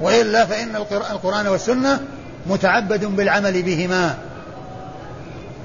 [0.00, 0.76] وإلا فإن
[1.10, 2.00] القرآن والسنة
[2.46, 4.14] متعبد بالعمل بهما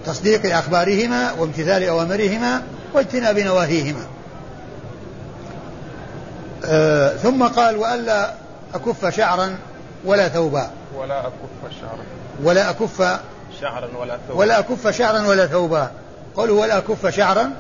[0.06, 2.62] تصديق أخبارهما وامتثال أوامرهما
[2.94, 4.06] واجتناب نواهيهما.
[6.66, 8.34] آه ثم قال وألا
[8.74, 9.56] أكف شعرا
[10.06, 10.70] ولا ثوبا.
[10.98, 12.04] ولا أكف شعرا.
[12.44, 13.20] ولا أكف
[13.62, 14.40] شعرا ولا ثوبا.
[14.40, 15.92] ولا أكف شعرا ولا ثوبا.
[16.36, 17.52] قوله ولا أكف شعرا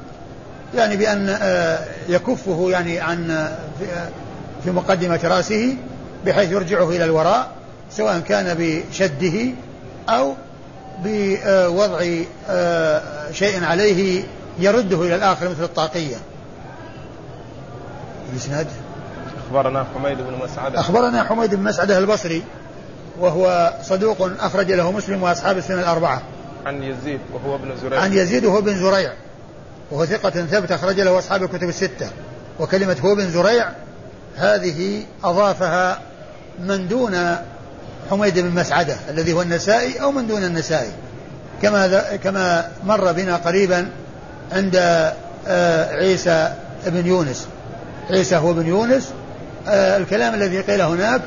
[0.75, 1.79] يعني بأن آه،
[2.09, 4.09] يكفه يعني عن آه،
[4.63, 5.77] في مقدمة رأسه
[6.25, 7.51] بحيث يرجعه إلى الوراء
[7.91, 9.51] سواء كان بشده
[10.09, 10.33] أو
[11.03, 12.05] بوضع
[12.49, 14.23] آه، شيء عليه
[14.59, 16.15] يرده إلى الآخر مثل الطاقية.
[18.31, 18.67] الإسناد
[19.47, 20.79] أخبرنا حميد بن مسعدة.
[20.79, 22.43] أخبرنا حميد بن مسعدة البصري.
[23.19, 26.21] وهو صدوق أخرج له مسلم وأصحاب السنة الأربعة.
[26.65, 27.99] عن يزيد وهو ابن زريع.
[27.99, 29.13] عن يزيد وهو بن زريع.
[29.91, 32.09] وهو ثقة ثبت أخرج له أصحاب الكتب الستة.
[32.59, 33.69] وكلمة هو بن زريع
[34.35, 35.99] هذه أضافها
[36.59, 37.35] من دون
[38.09, 40.91] حميد بن مسعدة الذي هو النسائي أو من دون النسائي.
[41.61, 43.89] كما كما مر بنا قريبا
[44.51, 44.75] عند
[45.47, 46.53] آه، عيسى
[46.85, 47.47] بن يونس.
[48.09, 49.09] عيسى هو بن يونس.
[49.67, 51.21] آه، الكلام الذي قيل هناك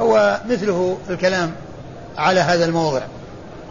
[0.00, 1.52] هو مثله الكلام
[2.18, 3.02] على هذا الموضع.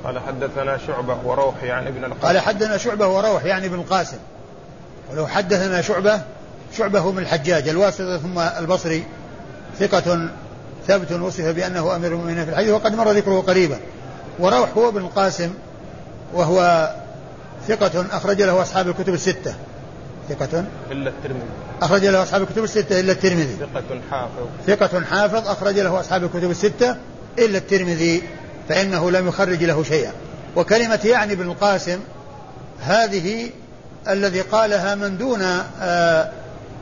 [0.04, 2.28] قال حدثنا شعبة وروح يعني ابن القاسم.
[2.28, 4.18] قال حدثنا شعبة وروح يعني ابن القاسم.
[5.12, 6.22] ولو حدثنا شعبة
[6.78, 9.06] شعبة هو من الحجاج الواسطة ثم البصري
[9.80, 10.30] ثقة
[10.88, 13.78] ثابت وصف بأنه أمير المؤمنين في الحديث وقد مر ذكره قريبا.
[14.40, 15.54] وروح هو ابن القاسم
[16.34, 16.90] وهو
[17.68, 19.56] ثقة أخرج له أصحاب الكتب الستة.
[20.36, 21.46] ثقة؟ إلا الترمذي.
[21.82, 23.58] أخرج له أصحاب الكتب الستة إلا الترمذي.
[23.60, 24.48] ثقة حافظ.
[24.68, 26.96] ثقة حافظ أخرج له أصحاب الكتب الستة
[27.40, 28.24] إلا الترمذي
[28.70, 30.12] فإنه لم يخرج له شيئا.
[30.56, 32.00] وكلمة يعني بن القاسم
[32.82, 33.50] هذه
[34.10, 35.42] الذي قالها من دون
[35.82, 36.32] آه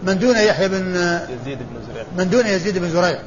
[0.04, 2.04] من دون يحيى بن يزيد بن زريع.
[2.18, 3.20] من دون يزيد بن زريع.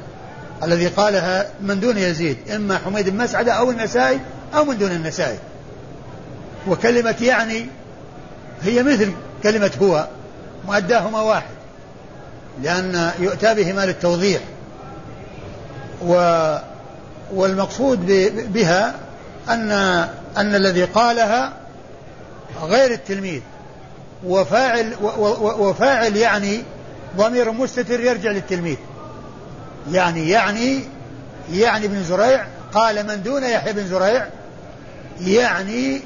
[0.63, 4.19] الذي قالها من دون يزيد إما حميد بن مسعدة أو النسائي
[4.55, 5.37] أو من دون النسائي.
[6.67, 7.65] وكلمة يعني
[8.63, 9.11] هي مثل
[9.43, 10.07] كلمة هو.
[10.67, 11.55] مؤداهما واحد
[12.61, 14.41] لأن يؤتى بهما للتوضيح.
[16.01, 16.13] و
[17.33, 18.05] والمقصود
[18.53, 18.95] بها
[19.49, 19.71] أن
[20.37, 21.53] أن الذي قالها
[22.61, 23.41] غير التلميذ
[24.25, 24.93] وفاعل
[25.59, 26.63] وفاعل يعني
[27.17, 28.77] ضمير مستتر يرجع للتلميذ.
[29.91, 30.79] يعني يعني
[31.51, 34.27] يعني ابن زريع قال من دون يحيى بن زريع
[35.21, 36.01] يعني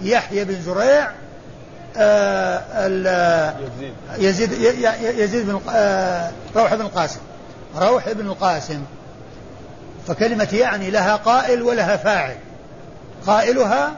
[0.00, 1.10] يحيى بن زريع
[4.18, 4.52] يزيد يزيد
[5.02, 7.20] يزيد بن آه روح بن القاسم.
[7.76, 8.82] روح بن القاسم.
[10.08, 12.36] فكلمة يعني لها قائل ولها فاعل.
[13.26, 13.92] قائلها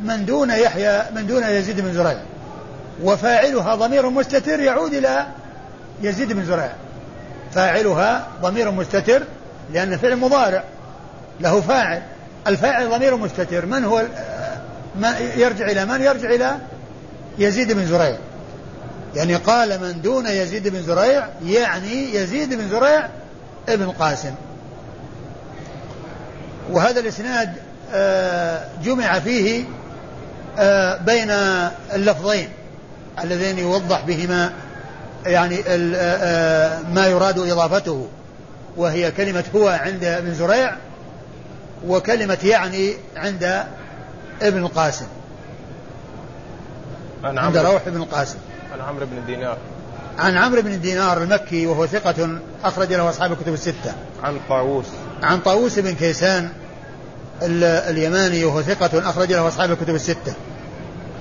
[0.00, 2.18] من دون يحيى من دون يزيد بن زريع.
[3.02, 5.26] وفاعلها ضمير مستتر يعود إلى
[6.02, 6.72] يزيد بن زريع.
[7.54, 9.22] فاعلها ضمير مستتر
[9.72, 10.64] لأن فعل مضارع.
[11.40, 12.02] له فاعل.
[12.46, 13.66] الفاعل ضمير مستتر.
[13.66, 14.02] من هو
[14.94, 16.56] من يرجع إلى من يرجع إلى
[17.38, 18.16] يزيد بن زريع.
[19.14, 23.08] يعني قال من دون يزيد بن زريع يعني يزيد بن زريع
[23.68, 24.34] ابن القاسم
[26.70, 27.52] وهذا الإسناد
[27.92, 29.64] آه، جمع فيه
[30.58, 31.30] آه، بين
[31.94, 32.48] اللفظين
[33.22, 34.52] اللذين يوضح بهما
[35.26, 38.08] يعني آه، ما يراد إضافته
[38.76, 40.76] وهي كلمة هو عند ابن زريع
[41.86, 43.64] وكلمة يعني عند
[44.42, 45.06] ابن القاسم.
[47.24, 48.38] عند روح بن القاسم.
[48.72, 49.56] عن عمرو بن دينار.
[50.18, 53.92] عن عمرو بن دينار المكي وهو ثقة أخرج له أصحاب الكتب الستة.
[54.22, 54.86] عن طاووس.
[55.22, 56.48] عن طاووس بن كيسان
[57.42, 60.34] اليماني وهو ثقة أخرج له أصحاب الكتب الستة.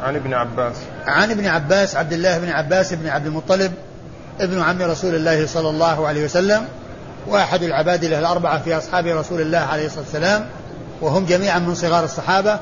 [0.04, 0.76] عن ابن عباس.
[1.08, 3.72] عن ابن عباس عبد الله بن عباس بن عبد المطلب
[4.40, 6.68] ابن عم رسول الله صلى الله عليه وسلم
[7.28, 10.46] وأحد العباد له الأربعة في أصحاب رسول الله عليه الصلاة والسلام
[11.02, 12.60] وهم جميعا من صغار الصحابة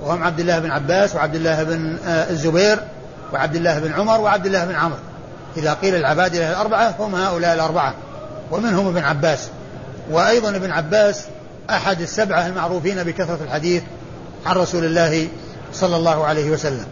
[0.00, 2.78] وهم عبد الله بن عباس وعبد الله بن آه، الزبير
[3.32, 4.98] وعبد الله بن عمر وعبد الله بن عمرو.
[5.56, 7.94] إذا قيل العباد له الأربعة هم هؤلاء الأربعة.
[8.50, 9.48] ومنهم ابن عباس.
[10.10, 11.24] وأيضا ابن عباس
[11.70, 13.82] أحد السبعة المعروفين بكثرة الحديث
[14.46, 15.28] عن رسول الله
[15.72, 16.86] صلى الله عليه وسلم.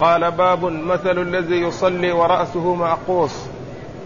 [0.00, 3.32] قال باب مثل الذي يصلي ورأسه معقوس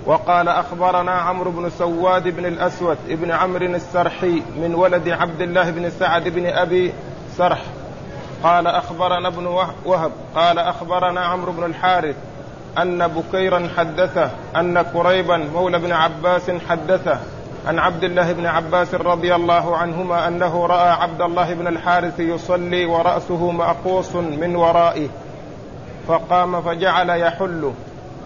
[0.06, 5.90] وقال أخبرنا عمرو بن سواد بن الأسود بن عمرو السرحي من ولد عبد الله بن
[5.90, 6.92] سعد بن أبي
[7.36, 7.62] سرح.
[8.42, 9.46] قال أخبرنا ابن
[9.84, 10.12] وهب.
[10.34, 12.16] قال أخبرنا عمرو بن الحارث
[12.78, 17.18] أن بكيرا حدثه أن كريبا مولى بن عباس حدثه.
[17.66, 22.86] عن عبد الله بن عباس رضي الله عنهما أنه رأى عبد الله بن الحارث يصلي
[22.86, 25.08] ورأسه مأقوس من ورائه
[26.08, 27.72] فقام فجعل يحل.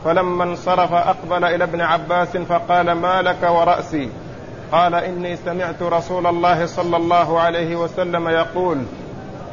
[0.06, 4.08] فلما انصرف أقبل إلى ابن عباس فقال ما لك ورأسي؟
[4.72, 8.78] قال إني سمعت رسول الله صلى الله عليه وسلم يقول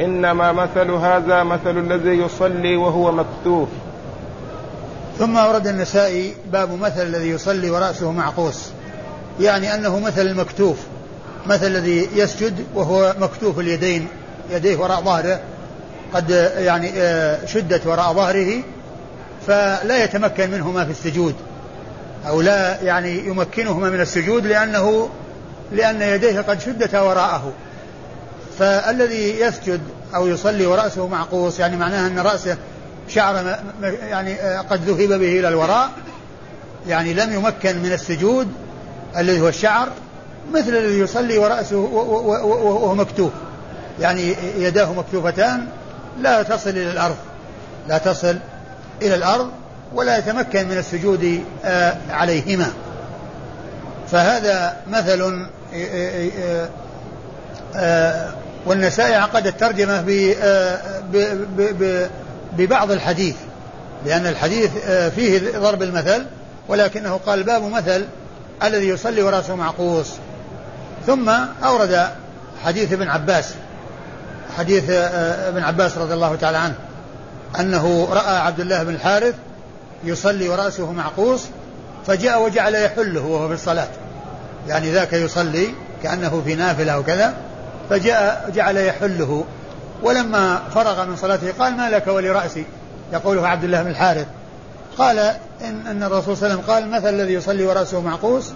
[0.01, 3.69] إنما مثل هذا مثل الذي يصلي وهو مكتوف.
[5.19, 8.69] ثم ورد النسائي باب مثل الذي يصلي ورأسه معقوس
[9.39, 10.77] يعني أنه مثل المكتوف
[11.45, 14.07] مثل الذي يسجد وهو مكتوف اليدين
[14.51, 15.39] يديه وراء ظهره
[16.13, 18.63] قد يعني آه، شدت وراء ظهره
[19.47, 21.35] فلا يتمكن منهما في السجود
[22.27, 25.09] أو لا يعني يمكنهما من السجود لأنه
[25.71, 27.53] لأن يديه قد شدتا وراءه.
[28.59, 29.81] فالذي يسجد
[30.15, 32.57] أو يصلي ورأسه معقوس يعني معناه أن رأسه
[33.07, 33.59] شعر
[34.09, 35.91] يعني آه، قد ذهب به إلى الوراء
[36.87, 38.47] يعني لم يمكن من السجود
[39.17, 39.89] الذي هو الشعر
[40.53, 43.31] مثل الذي يصلي ورأسه وهو مكتوف
[43.99, 45.67] يعني يداه مكتوفتان
[46.19, 47.15] لا تصل إلى الأرض
[47.87, 48.37] لا تصل
[49.01, 49.49] إلى الأرض
[49.93, 52.67] ولا يتمكن من السجود آه، عليهما.
[54.11, 55.47] فهذا مثل
[57.75, 58.33] آه،
[58.65, 60.03] والنسائي عقد الترجمة
[62.57, 63.35] ببعض الحديث
[64.05, 66.25] لأن الحديث آه، فيه ضرب المثل
[66.67, 68.05] ولكنه قال باب مثل
[68.63, 70.11] الذي يصلي ورأسه معقوس
[71.07, 71.29] ثم
[71.63, 72.07] أورد
[72.63, 73.53] حديث ابن عباس
[74.57, 76.75] حديث آه، ابن عباس رضي الله تعالى عنه.
[77.59, 79.35] أنه رأى عبد الله بن الحارث
[80.03, 81.47] يصلي ورأسه معقوس
[82.07, 83.87] فجاء وجعل يحله وهو في الصلاة.
[84.67, 85.67] يعني ذاك يصلي
[86.03, 87.33] كأنه في نافلة وكذا
[87.89, 89.45] فجاء جعل يحله.
[90.03, 92.65] ولما فرغ من صلاته قال ما لك ولرأسي؟
[93.13, 94.25] يقوله عبد الله بن الحارث.
[94.97, 95.19] قال
[95.61, 98.51] إن, أن الرسول صلى الله عليه وسلم قال مثل الذي يصلي ورأسه معقوس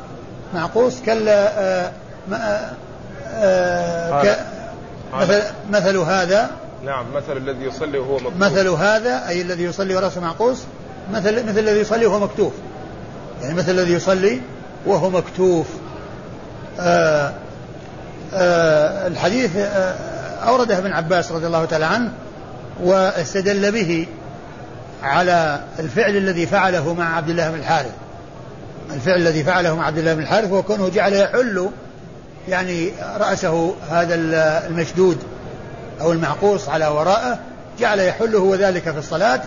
[0.53, 1.91] معقوس كلا آه
[2.33, 2.71] آه
[3.33, 4.37] آه
[5.13, 6.49] مثل, مثل هذا
[6.85, 10.63] نعم مثل الذي يصلي وهو مكتوف مثل هذا أي الذي يصلي ورأسه معقوس
[11.11, 12.53] مثل مثل الذي يصلي وهو مكتوف
[13.41, 14.41] يعني مثل الذي يصلي
[14.85, 15.67] وهو مكتوف
[16.79, 17.33] آه
[18.33, 20.17] آه الحديث آه
[20.47, 22.11] أورده ابن عباس رضي الله تعالى عنه
[22.83, 24.07] واستدل به
[25.03, 27.91] على الفعل الذي فعله مع عبد الله بن الحارث.
[28.93, 31.69] الفعل الذي فعله مع عبد الله بن الحارث هو كونه جعل يحل
[32.47, 34.15] يعني رأسه هذا
[34.67, 35.17] المشدود.
[36.01, 37.39] أو المعقوص على ورائه
[37.79, 39.41] جعل يحله وذلك في الصلاة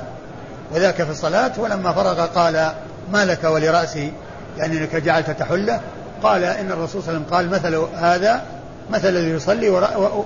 [0.74, 2.72] وذاك في الصلاة ولما فرغ قال
[3.12, 4.12] ما لك ولرأسي؟
[4.58, 5.80] يعني أنك جعلت تحله.
[6.22, 8.42] قال إن الرسول صلى الله عليه وسلم قال مثل هذا
[8.90, 9.68] مثل الذي يصلي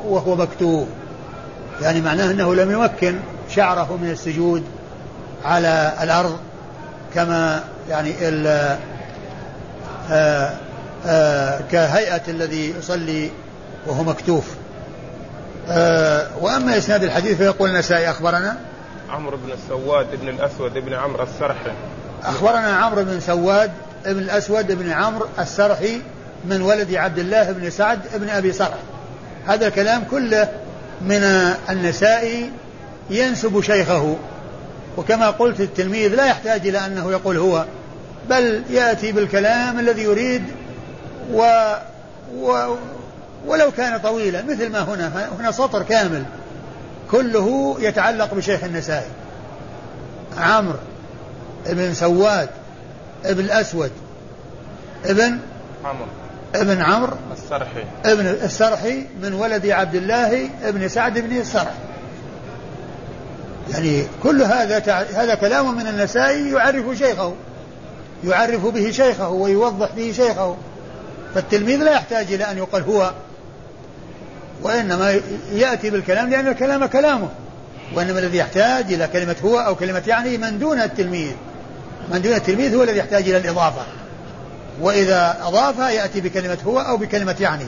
[0.04, 0.88] وهو مكتوب.
[1.82, 3.18] يعني معناه أنه لم يمكن
[3.50, 4.64] شعره من السجود
[5.44, 6.38] على الأرض
[7.14, 8.76] كما يعني ال
[10.10, 10.50] آه،
[11.06, 13.30] آه، كهيئة الذي يصلي
[13.86, 14.44] وهو مكتوف.
[15.68, 18.56] آه، وأما إسناد الحديث فيقول النسائي أخبرنا؟
[19.10, 21.72] عمرو بن السواد بن الأسود بن عمرو السرحي.
[22.24, 23.70] أخبرنا عمرو بن سواد
[24.06, 26.00] بن الأسود بن عمرو السرحي
[26.44, 28.78] من ولد عبد الله بن سعد بن أبي سرح.
[29.46, 30.48] هذا الكلام كله
[31.00, 31.22] من
[31.70, 32.50] النسائي
[33.10, 34.16] ينسب شيخه.
[34.96, 37.64] وكما قلت التلميذ لا يحتاج إلى أنه يقول هو
[38.30, 40.42] بل يأتي بالكلام الذي يريد
[41.32, 41.72] و,
[42.36, 42.74] و
[43.46, 46.24] ولو كان طويلا مثل ما هنا هنا سطر كامل
[47.10, 49.08] كله يتعلق بشيخ النسائي.
[50.38, 50.78] عمرو
[51.66, 52.48] ابن سواد
[53.24, 53.90] ابن الأسود
[55.04, 55.38] ابن
[55.84, 56.06] عمرو.
[56.54, 57.84] ابن عمرو السرحي.
[58.04, 61.78] ابن السرحي من ولد عبد الله ابن سعد بن السرحي
[63.70, 64.78] يعني كل هذا
[65.14, 67.34] هذا كلام من النسائي يعرف شيخه
[68.24, 70.56] يعرف به شيخه ويوضح به شيخه.
[71.34, 73.12] فالتلميذ لا يحتاج إلى أن يقال هو
[74.64, 75.20] وإنما
[75.52, 77.28] يأتي بالكلام لأن الكلام كلامه.
[77.94, 81.32] وإنما الذي يحتاج إلى كلمة هو أو كلمة يعني من دون التلميذ.
[82.12, 83.82] من دون التلميذ هو الذي يحتاج إلى الإضافة.
[84.80, 87.66] وإذا أضاف يأتي بكلمة هو أو بكلمة يعني.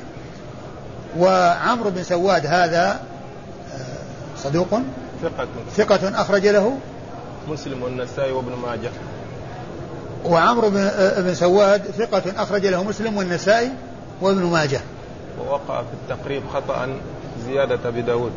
[1.18, 3.00] وعمرو بن سواد هذا
[3.74, 4.80] آه، صدوق
[5.22, 5.48] ثقة.
[5.76, 6.78] ثقة أخرج له.
[7.48, 8.90] مسلم والنسائي وابن ماجه.
[10.24, 13.70] وعمرو بن آه، سواد ثقة أخرج له مسلم والنسائي
[14.20, 14.80] وابن ماجه.
[15.40, 16.88] ووقع في التقريب خطأ
[17.46, 18.32] زيادة أبي داود.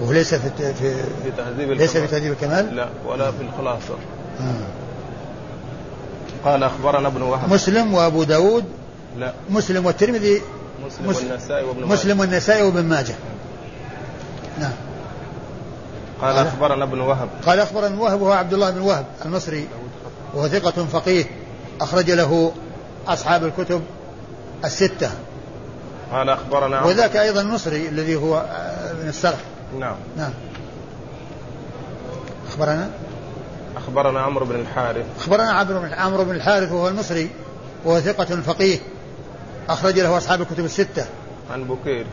[0.00, 3.94] وليس في في, في تهذيب ليس في تهذيب الكمال؟ لا ولا في الخلاصة.
[4.40, 4.44] آه.
[6.44, 7.52] قال أخبرنا ابن وهب.
[7.52, 8.64] مسلم وأبو داود؟
[9.18, 9.32] لا.
[9.50, 10.42] مسلم والترمذي؟
[10.86, 11.92] مسلم والنسائي وابن ماجه.
[11.92, 13.14] مسلم والنسائي وابن ماجه.
[14.60, 14.72] نعم.
[16.22, 17.28] قال أخبرنا ابن وهب.
[17.46, 19.68] قال أخبرنا ابن وهب وهو عبد الله بن وهب المصري.
[20.34, 21.24] وهو ثقة فقيه.
[21.80, 22.52] أخرج له
[23.08, 23.82] أصحاب الكتب
[24.64, 25.10] الستة.
[26.12, 28.42] قال أخبرنا وذاك أيضا مصري الذي هو
[29.02, 29.38] من السرح
[29.78, 29.96] نعم.
[30.16, 30.32] نعم.
[32.48, 32.90] أخبرنا؟
[33.76, 35.04] أخبرنا عمرو بن الحارث.
[35.18, 35.52] أخبرنا
[35.96, 37.30] عمرو بن الحارث وهو المصري
[37.84, 38.78] وهو ثقة فقيه
[39.68, 41.06] أخرج له أصحاب الكتب الستة.
[41.52, 42.06] عن بكير.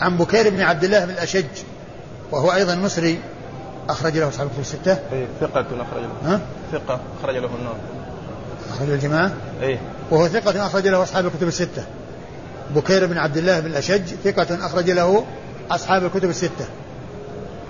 [0.00, 1.44] عن بكير بن عبد الله بن الأشج
[2.32, 3.20] وهو أيضا مصري
[3.88, 4.98] أخرج له أصحاب الكتب الستة.
[5.12, 6.32] إيه ثقة أخرج له.
[6.32, 6.40] ها؟
[6.72, 7.76] ثقة أخرج له النار.
[8.70, 9.80] أخرج الجماعة؟ إيه.
[10.10, 11.84] وهو ثقة أخرج له أصحاب الكتب الستة.
[12.70, 15.24] بكير بن عبد الله بن الأشج ثقة أخرج له
[15.70, 16.66] أصحاب الكتب الستة.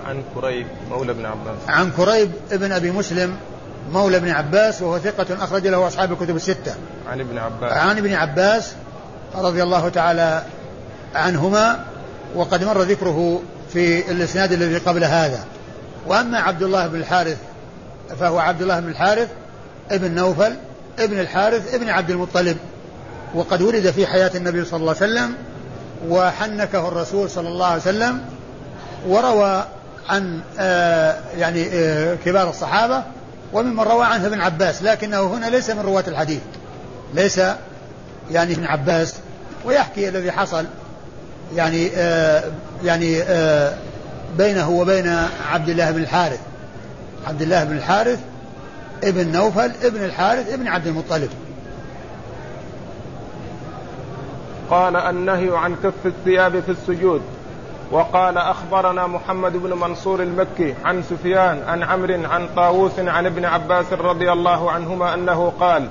[0.05, 1.57] عن كريب مولى بن عباس.
[1.67, 3.35] عن كريب بن أبي مسلم
[3.91, 6.75] مولى ابن عباس وهو ثقة أخرج له أصحاب الكتب الستة.
[7.07, 7.71] عن ابن عباس.
[7.71, 8.73] عن ابن عباس
[9.35, 10.43] رضي الله تعالى
[11.15, 11.85] عنهما
[12.35, 13.41] وقد مر ذكره
[13.73, 15.45] في الإسناد الذي قبل هذا.
[16.07, 17.37] وأما عبد الله بن الحارث
[18.19, 19.29] فهو عبد الله بن الحارث
[19.91, 20.55] ابن نوفل
[20.99, 22.57] ابن الحارث ابن عبد المطلب.
[23.33, 25.33] وقد ولد في حياة النبي صلى الله عليه وسلم
[26.09, 28.21] وحنكه الرسول صلى الله عليه وسلم
[29.07, 29.65] وروى
[30.09, 33.03] عن آه يعني آه كبار الصحابة
[33.53, 36.41] وممن روى عنه ابن عباس لكنه هنا ليس من رواة الحديث
[37.13, 37.41] ليس
[38.31, 39.13] يعني ابن عباس
[39.65, 40.65] ويحكي الذي حصل
[41.55, 42.43] يعني آه
[42.83, 43.73] يعني آه
[44.37, 45.17] بينه وبين
[45.49, 46.39] عبد الله بن الحارث
[47.27, 48.19] عبد الله بن الحارث
[49.03, 51.29] ابن نوفل ابن الحارث ابن عبد المطلب.
[54.73, 57.21] قال النهي عن كف الثياب في السجود.
[57.91, 63.85] وقال أخبرنا محمد بن منصور المكي عن سفيان عن عمرو عن طاووس عن ابن عباس
[63.93, 65.89] رضي الله عنهما أنه قال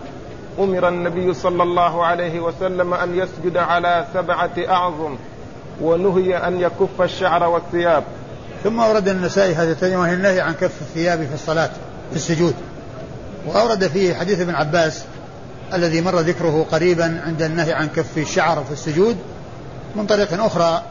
[0.58, 5.16] أمر النبي صلى الله عليه وسلم أن يسجد على سبعة أعظم
[5.80, 8.04] ونهي أن يكف الشعر والثياب.
[8.64, 11.70] ثم أورد النسائي هذا الترجمة النهي عن كف الثياب في الصلاة
[12.10, 12.54] في السجود.
[13.46, 15.04] وأورد فيه حديث ابن عباس
[15.74, 19.16] الذي مر ذكره قريبا عند النهي عن كف الشعر في السجود
[19.96, 20.82] من طريق أخرى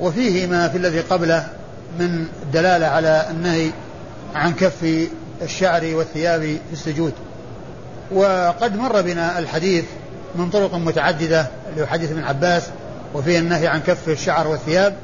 [0.00, 1.48] وفيه ما في الذي قبله
[1.98, 3.70] من دلالة على النهي
[4.34, 5.08] عن كف
[5.42, 7.12] الشعر والثياب في السجود.
[8.12, 9.84] وقد مر بنا الحديث
[10.34, 12.62] من طرق متعددة اللي هو حديث ابن عباس
[13.14, 14.96] وفيه النهي عن كف الشعر والثياب.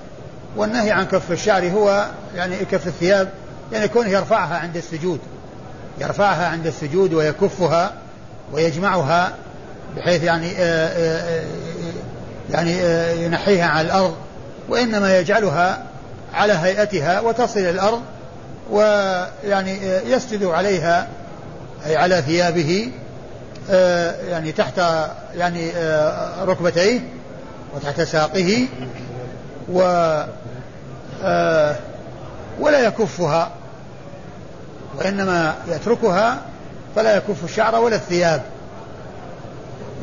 [0.57, 2.07] والنهي عن كف الشعر هو
[2.37, 3.29] يعني كف الثياب
[3.73, 5.21] يعني كونه يرفعها عند السجود.
[6.01, 7.93] يرفعها عند السجود ويكفها
[8.53, 9.33] ويجمعها
[9.97, 11.45] بحيث يعني آه، آآ آه،
[12.51, 14.15] يعني آه، ينحيها على الأرض
[14.69, 15.83] وإنما يجعلها
[16.35, 18.03] على هيئتها وتصل إلى الأرض
[18.71, 21.09] ويعني يسجد عليها
[21.87, 22.93] أي على ثيابه
[24.29, 24.79] يعني تحت
[25.35, 25.71] يعني
[26.43, 27.01] ركبتيه
[27.75, 28.67] وتحت ساقه
[29.73, 29.81] و
[32.61, 33.51] ولا يكفها
[34.99, 36.39] وإنما يتركها
[36.97, 38.43] فلا يكف الشعر ولا الثياب.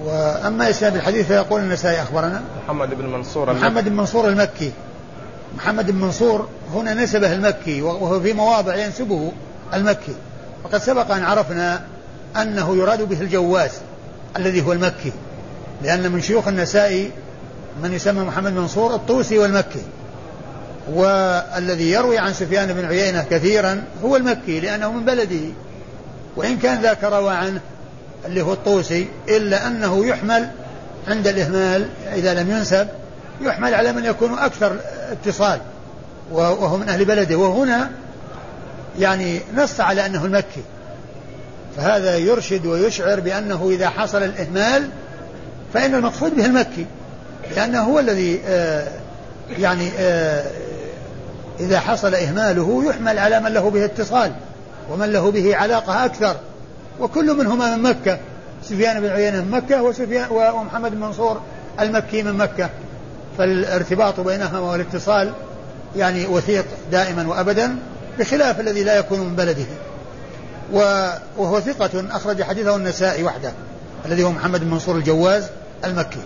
[0.05, 2.41] وأما إسناد الحديث فيقول النسائي أخبرنا.
[2.63, 3.61] محمد بن منصور المكي.
[3.61, 4.71] محمد بن منصور المكي.
[5.57, 9.31] محمد بن منصور هنا نسبه المكي وهو في مواضع ينسبه
[9.73, 10.15] المكي.
[10.63, 11.81] وقد سبق أن عرفنا
[12.41, 13.71] أنه يراد به الجواز
[14.37, 15.11] الذي هو المكي.
[15.83, 17.11] لأن من شيوخ النسائي
[17.83, 19.81] من يسمى محمد منصور الطوسي والمكي.
[20.93, 25.51] والذي يروي عن سفيان بن عيينة كثيرا هو المكي لأنه من بلده.
[26.37, 27.59] وإن كان ذاك روى عنه
[28.25, 30.49] اللي هو الطوسي إلا أنه يحمل
[31.07, 32.87] عند الإهمال إذا لم ينسب
[33.41, 34.75] يحمل على من يكون أكثر
[35.11, 35.59] اتصال
[36.31, 37.35] وهو من أهل بلده.
[37.35, 37.89] وهنا
[38.99, 40.63] يعني نص على أنه المكي.
[41.77, 44.89] فهذا يرشد ويشعر بأنه إذا حصل الإهمال
[45.73, 46.85] فإن المقصود به المكي.
[47.55, 48.87] لأنه هو الذي آه
[49.57, 50.45] يعني آه
[51.59, 54.31] إذا حصل إهماله يحمل على من له به اتصال.
[54.91, 56.35] ومن له به علاقة أكثر.
[56.99, 58.17] وكل منهما من مكة.
[58.63, 61.41] سفيان بن عيينة من مكة وسفيان ومحمد بن منصور
[61.79, 62.69] المكي من مكة.
[63.37, 65.33] فالارتباط بينهما والاتصال
[65.95, 67.75] يعني وثيق دائما وأبدا
[68.19, 69.65] بخلاف الذي لا يكون من بلده.
[71.37, 73.51] وهو ثقة أخرج حديثه النسائي وحده
[74.05, 75.47] الذي هو محمد بن منصور الجواز
[75.85, 76.19] المكي.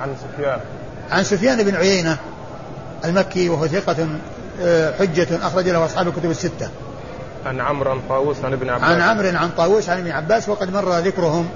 [0.00, 0.60] عن سفيان.
[1.10, 2.16] عن سفيان بن عيينة
[3.04, 4.08] المكي وهو ثقة
[4.62, 6.68] آه، حجة أخرج له أصحاب الكتب الستة.
[7.46, 8.84] عن عمرو عن طاووس عن ابن عباس.
[8.84, 11.48] عن عمرو عن طاووس عن ابن عباس وقد مر ذكرهم.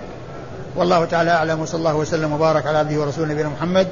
[0.77, 3.89] والله تعالى أعلم وصلى الله وسلم وبارك على عبده ورسوله نبينا محمد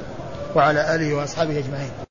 [0.55, 2.06] وعلى آله وأصحابه أجمعين.